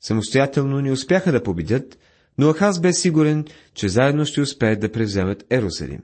Самостоятелно 0.00 0.80
не 0.80 0.92
успяха 0.92 1.32
да 1.32 1.42
победят, 1.42 1.98
но 2.38 2.50
Ахаз 2.50 2.80
бе 2.80 2.92
сигурен, 2.92 3.44
че 3.74 3.88
заедно 3.88 4.24
ще 4.24 4.40
успеят 4.40 4.80
да 4.80 4.92
превземат 4.92 5.44
Ерусалим. 5.50 6.02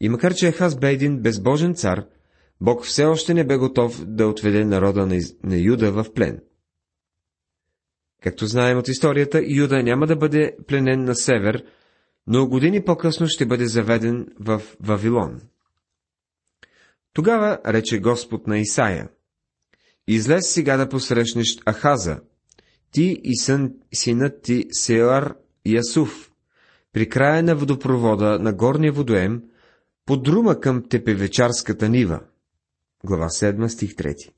И 0.00 0.08
макар, 0.08 0.34
че 0.34 0.52
Ахаз 0.52 0.76
бе 0.76 0.92
един 0.92 1.20
безбожен 1.20 1.74
цар, 1.74 2.04
Бог 2.60 2.84
все 2.84 3.04
още 3.04 3.34
не 3.34 3.46
бе 3.46 3.56
готов 3.56 4.04
да 4.04 4.26
отведе 4.26 4.64
народа 4.64 5.06
на, 5.06 5.20
на 5.42 5.56
Юда 5.56 5.92
в 5.92 6.12
плен. 6.14 6.40
Както 8.22 8.46
знаем 8.46 8.78
от 8.78 8.88
историята, 8.88 9.42
Юда 9.46 9.82
няма 9.82 10.06
да 10.06 10.16
бъде 10.16 10.56
пленен 10.66 11.04
на 11.04 11.14
север, 11.14 11.64
но 12.26 12.48
години 12.48 12.84
по-късно 12.84 13.28
ще 13.28 13.46
бъде 13.46 13.66
заведен 13.66 14.26
в 14.40 14.62
Вавилон. 14.80 15.40
Тогава 17.12 17.58
рече 17.66 17.98
Господ 17.98 18.46
на 18.46 18.58
Исаия, 18.58 19.08
Излез 20.08 20.52
сега 20.52 20.76
да 20.76 20.88
посрещнеш 20.88 21.58
Ахаза, 21.66 22.20
ти 22.92 23.20
и 23.24 23.36
сън, 23.36 23.74
синът 23.94 24.42
ти 24.42 24.66
Сеар 24.72 25.34
Ясуф, 25.66 26.32
при 26.92 27.08
края 27.08 27.42
на 27.42 27.56
водопровода 27.56 28.38
на 28.38 28.52
горния 28.52 28.92
водоем, 28.92 29.42
подрума 30.06 30.60
към 30.60 30.88
тепевечарската 30.88 31.88
нива. 31.88 32.20
Глава 33.04 33.26
7, 33.26 33.68
стих 33.68 33.94
3 33.94 34.30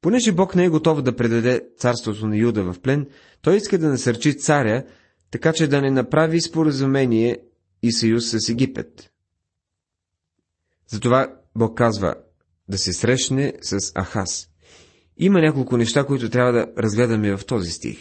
Понеже 0.00 0.32
Бог 0.32 0.54
не 0.54 0.64
е 0.64 0.68
готов 0.68 1.02
да 1.02 1.16
предаде 1.16 1.68
царството 1.78 2.26
на 2.26 2.36
Юда 2.36 2.72
в 2.72 2.80
плен, 2.80 3.06
той 3.42 3.56
иска 3.56 3.78
да 3.78 3.88
насърчи 3.88 4.38
царя, 4.38 4.84
така 5.30 5.52
че 5.52 5.68
да 5.68 5.80
не 5.80 5.90
направи 5.90 6.40
споразумение 6.40 7.38
и 7.82 7.92
съюз 7.92 8.30
с 8.30 8.48
Египет. 8.48 9.10
Затова 10.88 11.36
Бог 11.56 11.78
казва 11.78 12.14
да 12.68 12.78
се 12.78 12.92
срещне 12.92 13.54
с 13.62 13.92
Ахаз. 13.94 14.48
Има 15.16 15.40
няколко 15.40 15.76
неща, 15.76 16.04
които 16.04 16.30
трябва 16.30 16.52
да 16.52 16.66
разгледаме 16.78 17.36
в 17.36 17.46
този 17.46 17.70
стих. 17.70 17.98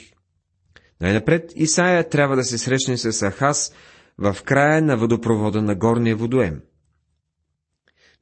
Най-напред 1.01 1.51
Исаия 1.55 2.09
трябва 2.09 2.35
да 2.35 2.43
се 2.43 2.57
срещне 2.57 2.97
с 2.97 3.31
Ахаз 3.31 3.73
в 4.17 4.37
края 4.45 4.81
на 4.81 4.97
водопровода 4.97 5.61
на 5.61 5.75
горния 5.75 6.15
водоем. 6.15 6.61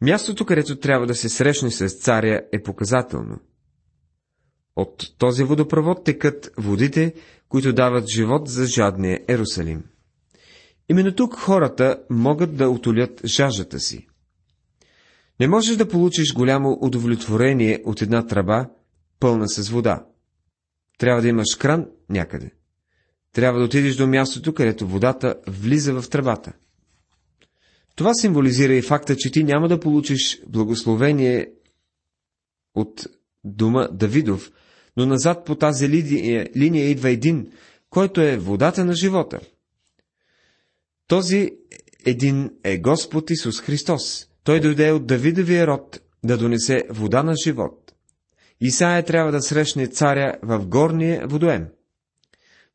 Мястото, 0.01 0.45
където 0.45 0.75
трябва 0.75 1.05
да 1.07 1.15
се 1.15 1.29
срещне 1.29 1.71
с 1.71 1.89
царя, 1.89 2.41
е 2.51 2.63
показателно. 2.63 3.39
От 4.75 5.17
този 5.17 5.43
водопровод 5.43 6.03
текат 6.03 6.51
водите, 6.57 7.13
които 7.49 7.73
дават 7.73 8.07
живот 8.07 8.47
за 8.47 8.65
жадния 8.65 9.19
Ерусалим. 9.27 9.83
Именно 10.89 11.15
тук 11.15 11.35
хората 11.35 11.97
могат 12.09 12.55
да 12.57 12.69
отолят 12.69 13.21
жажата 13.25 13.79
си. 13.79 14.07
Не 15.39 15.47
можеш 15.47 15.75
да 15.75 15.87
получиш 15.87 16.33
голямо 16.33 16.77
удовлетворение 16.81 17.81
от 17.85 18.01
една 18.01 18.27
тръба, 18.27 18.69
пълна 19.21 19.49
с 19.49 19.69
вода. 19.69 20.05
Трябва 20.97 21.21
да 21.21 21.27
имаш 21.27 21.55
кран 21.55 21.87
някъде. 22.09 22.51
Трябва 23.33 23.59
да 23.59 23.65
отидеш 23.65 23.95
до 23.95 24.07
мястото, 24.07 24.53
където 24.53 24.87
водата 24.87 25.35
влиза 25.47 26.01
в 26.01 26.09
тръбата. 26.09 26.53
Това 27.95 28.13
символизира 28.13 28.73
и 28.73 28.81
факта, 28.81 29.15
че 29.15 29.31
ти 29.31 29.43
няма 29.43 29.67
да 29.67 29.79
получиш 29.79 30.41
благословение 30.47 31.51
от 32.75 33.07
дома 33.43 33.87
Давидов, 33.87 34.51
но 34.97 35.05
назад 35.05 35.45
по 35.45 35.55
тази 35.55 35.89
линия, 35.89 36.49
линия 36.55 36.89
идва 36.89 37.09
един, 37.09 37.51
който 37.89 38.21
е 38.21 38.37
водата 38.37 38.85
на 38.85 38.93
живота. 38.93 39.39
Този 41.07 41.51
един 42.05 42.51
е 42.63 42.77
Господ 42.77 43.29
Исус 43.29 43.61
Христос. 43.61 44.27
Той 44.43 44.59
дойде 44.59 44.91
от 44.91 45.07
Давидовия 45.07 45.67
род 45.67 46.01
да 46.23 46.37
донесе 46.37 46.83
вода 46.89 47.23
на 47.23 47.33
живот. 47.43 47.80
Исаия 48.61 49.05
трябва 49.05 49.31
да 49.31 49.41
срещне 49.41 49.87
царя 49.87 50.39
в 50.43 50.65
горния 50.67 51.27
водоем. 51.27 51.67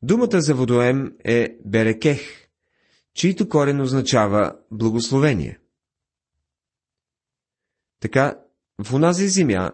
Думата 0.01 0.41
за 0.41 0.55
водоем 0.55 1.15
е 1.23 1.57
Берекех, 1.65 2.47
чийто 3.13 3.49
корен 3.49 3.81
означава 3.81 4.55
благословение. 4.71 5.59
Така, 7.99 8.39
в 8.83 8.93
онази 8.93 9.27
земя, 9.27 9.71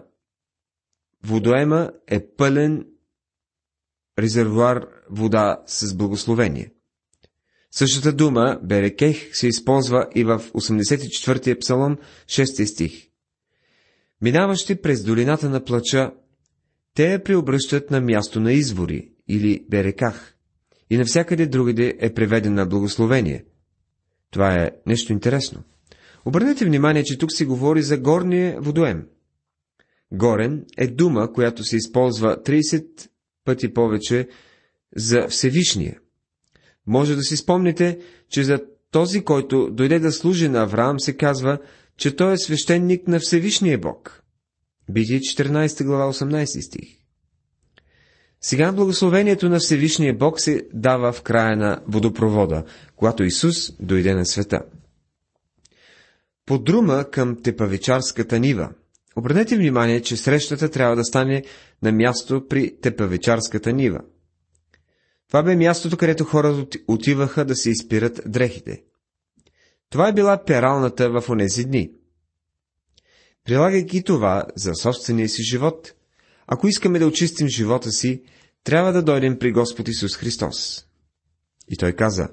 водоема 1.24 1.92
е 2.08 2.28
пълен 2.28 2.88
резервуар 4.20 4.88
вода 5.10 5.64
с 5.66 5.96
благословение. 5.96 6.74
Същата 7.72 8.14
дума, 8.14 8.60
Берекех, 8.64 9.36
се 9.36 9.48
използва 9.48 10.08
и 10.16 10.24
в 10.24 10.40
84-я 10.40 11.60
псалом, 11.60 11.98
6 12.26 12.66
стих. 12.66 13.13
Минаващи 14.22 14.82
през 14.82 15.04
долината 15.04 15.50
на 15.50 15.64
плача, 15.64 16.12
те 16.96 17.12
я 17.12 17.24
преобръщат 17.24 17.92
на 17.92 18.02
място 18.02 18.40
на 18.40 18.54
извори, 18.54 19.12
или 19.28 19.66
Береках, 19.70 20.36
и 20.90 20.98
навсякъде 20.98 21.46
другаде 21.46 21.98
е 22.00 22.14
преведена 22.14 22.66
благословение. 22.66 23.46
Това 24.32 24.56
е 24.56 24.72
нещо 24.88 25.14
интересно. 25.14 25.64
Обърнете 26.26 26.66
внимание, 26.66 27.04
че 27.04 27.18
тук 27.18 27.32
се 27.32 27.46
говори 27.46 27.82
за 27.82 27.98
горния 27.98 28.62
водоем. 28.62 29.08
Горен 30.12 30.66
е 30.78 30.88
дума, 30.88 31.34
която 31.34 31.64
се 31.64 31.76
използва 31.76 32.44
30 32.44 33.08
пъти 33.46 33.74
повече 33.74 34.28
за 34.96 35.28
Всевишния. 35.28 36.00
Може 36.88 37.16
да 37.16 37.22
си 37.22 37.38
спомните, 37.38 38.00
че 38.30 38.44
за 38.44 38.60
този, 38.92 39.24
който 39.24 39.70
дойде 39.72 40.00
да 40.00 40.12
служи 40.12 40.50
на 40.50 40.64
Авраам, 40.64 41.00
се 41.00 41.18
казва, 41.18 41.58
че 41.98 42.16
той 42.16 42.34
е 42.34 42.38
свещеник 42.38 43.08
на 43.08 43.20
Всевишния 43.20 43.78
Бог. 43.78 44.24
Битие 44.90 45.20
14 45.20 45.84
глава 45.86 46.14
18 46.14 46.62
стих. 46.62 47.04
Сега 48.42 48.72
благословението 48.72 49.50
на 49.50 49.60
Всевишния 49.60 50.14
Бог 50.14 50.40
се 50.40 50.62
дава 50.74 51.14
в 51.14 51.22
края 51.22 51.58
на 51.58 51.82
водопровода, 51.88 52.64
когато 52.96 53.24
Исус 53.24 53.72
дойде 53.80 54.14
на 54.16 54.26
света. 54.26 54.62
Подрума 56.46 57.06
към 57.12 57.42
Тепавичарската 57.44 58.40
нива. 58.40 58.70
Обърнете 59.16 59.58
внимание, 59.58 60.02
че 60.02 60.18
срещата 60.18 60.70
трябва 60.70 60.96
да 60.96 61.04
стане 61.04 61.44
на 61.82 61.92
място 61.92 62.48
при 62.50 62.76
Тепавичарската 62.82 63.74
нива. 63.74 64.00
Това 65.28 65.44
бе 65.44 65.56
мястото, 65.56 65.98
където 65.98 66.24
хората 66.24 66.80
отиваха 66.88 67.46
да 67.46 67.56
се 67.56 67.70
изпират 67.70 68.22
дрехите. 68.26 68.84
Това 69.94 70.08
е 70.08 70.14
била 70.14 70.44
пералната 70.44 71.10
в 71.10 71.30
онези 71.30 71.66
дни. 71.66 71.92
Прилагайки 73.46 74.04
това 74.04 74.46
за 74.56 74.76
собствения 74.76 75.30
си 75.30 75.44
живот, 75.44 75.94
ако 76.48 76.68
искаме 76.68 77.00
да 77.00 77.08
очистим 77.08 77.48
живота 77.48 77.92
си, 77.92 78.24
трябва 78.64 78.94
да 78.94 79.04
дойдем 79.04 79.40
при 79.40 79.52
Господ 79.52 79.88
Исус 79.88 80.18
Христос. 80.18 80.86
И 81.70 81.78
той 81.78 81.94
каза, 81.94 82.30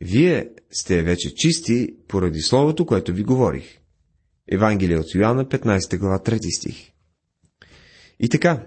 вие 0.00 0.50
сте 0.70 1.02
вече 1.02 1.34
чисти 1.34 1.94
поради 2.08 2.40
Словото, 2.40 2.86
което 2.86 3.12
ви 3.12 3.22
говорих. 3.22 3.78
Евангелие 4.48 4.98
от 4.98 5.14
Йоанна, 5.14 5.44
15 5.44 5.98
глава, 5.98 6.18
3 6.18 6.58
стих. 6.58 6.92
И 8.20 8.28
така, 8.28 8.66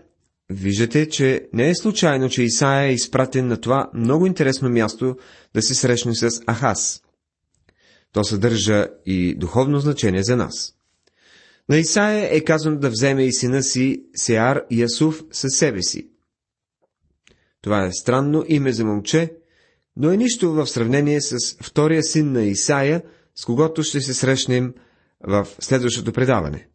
Виждате, 0.49 1.09
че 1.09 1.47
не 1.53 1.69
е 1.69 1.75
случайно, 1.75 2.29
че 2.29 2.43
Исаия 2.43 2.89
е 2.89 2.93
изпратен 2.93 3.47
на 3.47 3.61
това 3.61 3.89
много 3.93 4.25
интересно 4.25 4.69
място 4.69 5.17
да 5.53 5.61
се 5.61 5.75
срещне 5.75 6.15
с 6.15 6.41
Ахас. 6.51 7.01
То 8.15 8.23
съдържа 8.23 8.87
и 9.05 9.35
духовно 9.35 9.79
значение 9.79 10.23
за 10.23 10.35
нас. 10.35 10.75
На 11.69 11.77
Исаия 11.77 12.35
е 12.35 12.43
казано 12.43 12.77
да 12.77 12.89
вземе 12.89 13.25
и 13.25 13.33
сина 13.33 13.63
си 13.63 14.03
Сеар 14.15 14.61
Ясуф 14.71 15.23
със 15.31 15.51
себе 15.57 15.83
си. 15.83 16.09
Това 17.61 17.85
е 17.85 17.91
странно 17.91 18.45
име 18.47 18.71
за 18.71 18.85
момче, 18.85 19.33
но 19.97 20.11
е 20.11 20.17
нищо 20.17 20.51
в 20.51 20.67
сравнение 20.67 21.21
с 21.21 21.37
втория 21.63 22.03
син 22.03 22.31
на 22.31 22.43
Исаия, 22.43 23.03
с 23.35 23.45
когото 23.45 23.83
ще 23.83 24.01
се 24.01 24.13
срещнем 24.13 24.73
в 25.27 25.47
следващото 25.59 26.13
предаване. 26.13 26.67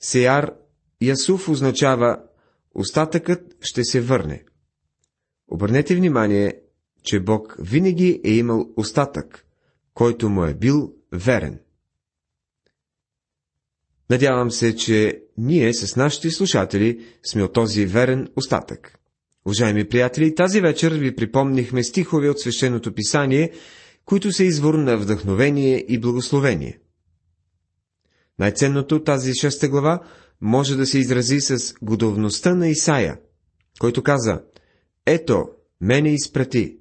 Сеар 0.00 0.52
Ясуф 1.02 1.48
означава 1.48 2.18
остатъкът 2.74 3.56
ще 3.60 3.84
се 3.84 4.00
върне. 4.00 4.44
Обърнете 5.48 5.96
внимание, 5.96 6.60
че 7.02 7.20
Бог 7.20 7.56
винаги 7.58 8.20
е 8.24 8.30
имал 8.30 8.70
остатък, 8.76 9.45
който 9.96 10.28
му 10.28 10.44
е 10.44 10.54
бил 10.54 10.94
верен. 11.12 11.60
Надявам 14.10 14.50
се, 14.50 14.76
че 14.76 15.22
ние 15.38 15.74
с 15.74 15.96
нашите 15.96 16.30
слушатели 16.30 17.06
сме 17.24 17.42
от 17.42 17.52
този 17.52 17.86
верен 17.86 18.28
остатък. 18.36 18.98
Уважаеми 19.46 19.88
приятели, 19.88 20.34
тази 20.34 20.60
вечер 20.60 20.92
ви 20.92 21.16
припомнихме 21.16 21.82
стихове 21.82 22.28
от 22.28 22.40
свещеното 22.40 22.94
писание, 22.94 23.52
които 24.04 24.32
са 24.32 24.44
извор 24.44 24.74
на 24.74 24.96
вдъхновение 24.96 25.84
и 25.88 26.00
благословение. 26.00 26.78
Най-ценното 28.38 28.96
от 28.96 29.04
тази 29.04 29.34
шеста 29.34 29.68
глава 29.68 30.00
може 30.40 30.76
да 30.76 30.86
се 30.86 30.98
изрази 30.98 31.40
с 31.40 31.74
годовността 31.82 32.54
на 32.54 32.68
Исаия, 32.68 33.18
който 33.80 34.02
каза 34.02 34.42
«Ето, 35.06 35.48
мене 35.80 36.14
изпрати». 36.14 36.76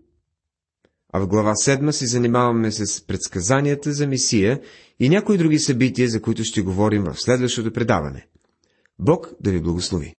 А 1.14 1.20
в 1.20 1.28
глава 1.28 1.54
7 1.54 1.92
се 1.92 2.06
занимаваме 2.06 2.72
с 2.72 3.08
предсказанията 3.08 3.94
за 3.94 4.08
Мисия 4.08 4.62
и 5.00 5.10
някои 5.10 5.38
други 5.38 5.60
събития, 5.60 6.10
за 6.10 6.22
които 6.22 6.44
ще 6.44 6.62
говорим 6.62 7.04
в 7.04 7.22
следващото 7.22 7.74
предаване. 7.74 8.28
Бог 9.00 9.34
да 9.42 9.52
ви 9.52 9.62
благослови! 9.62 10.14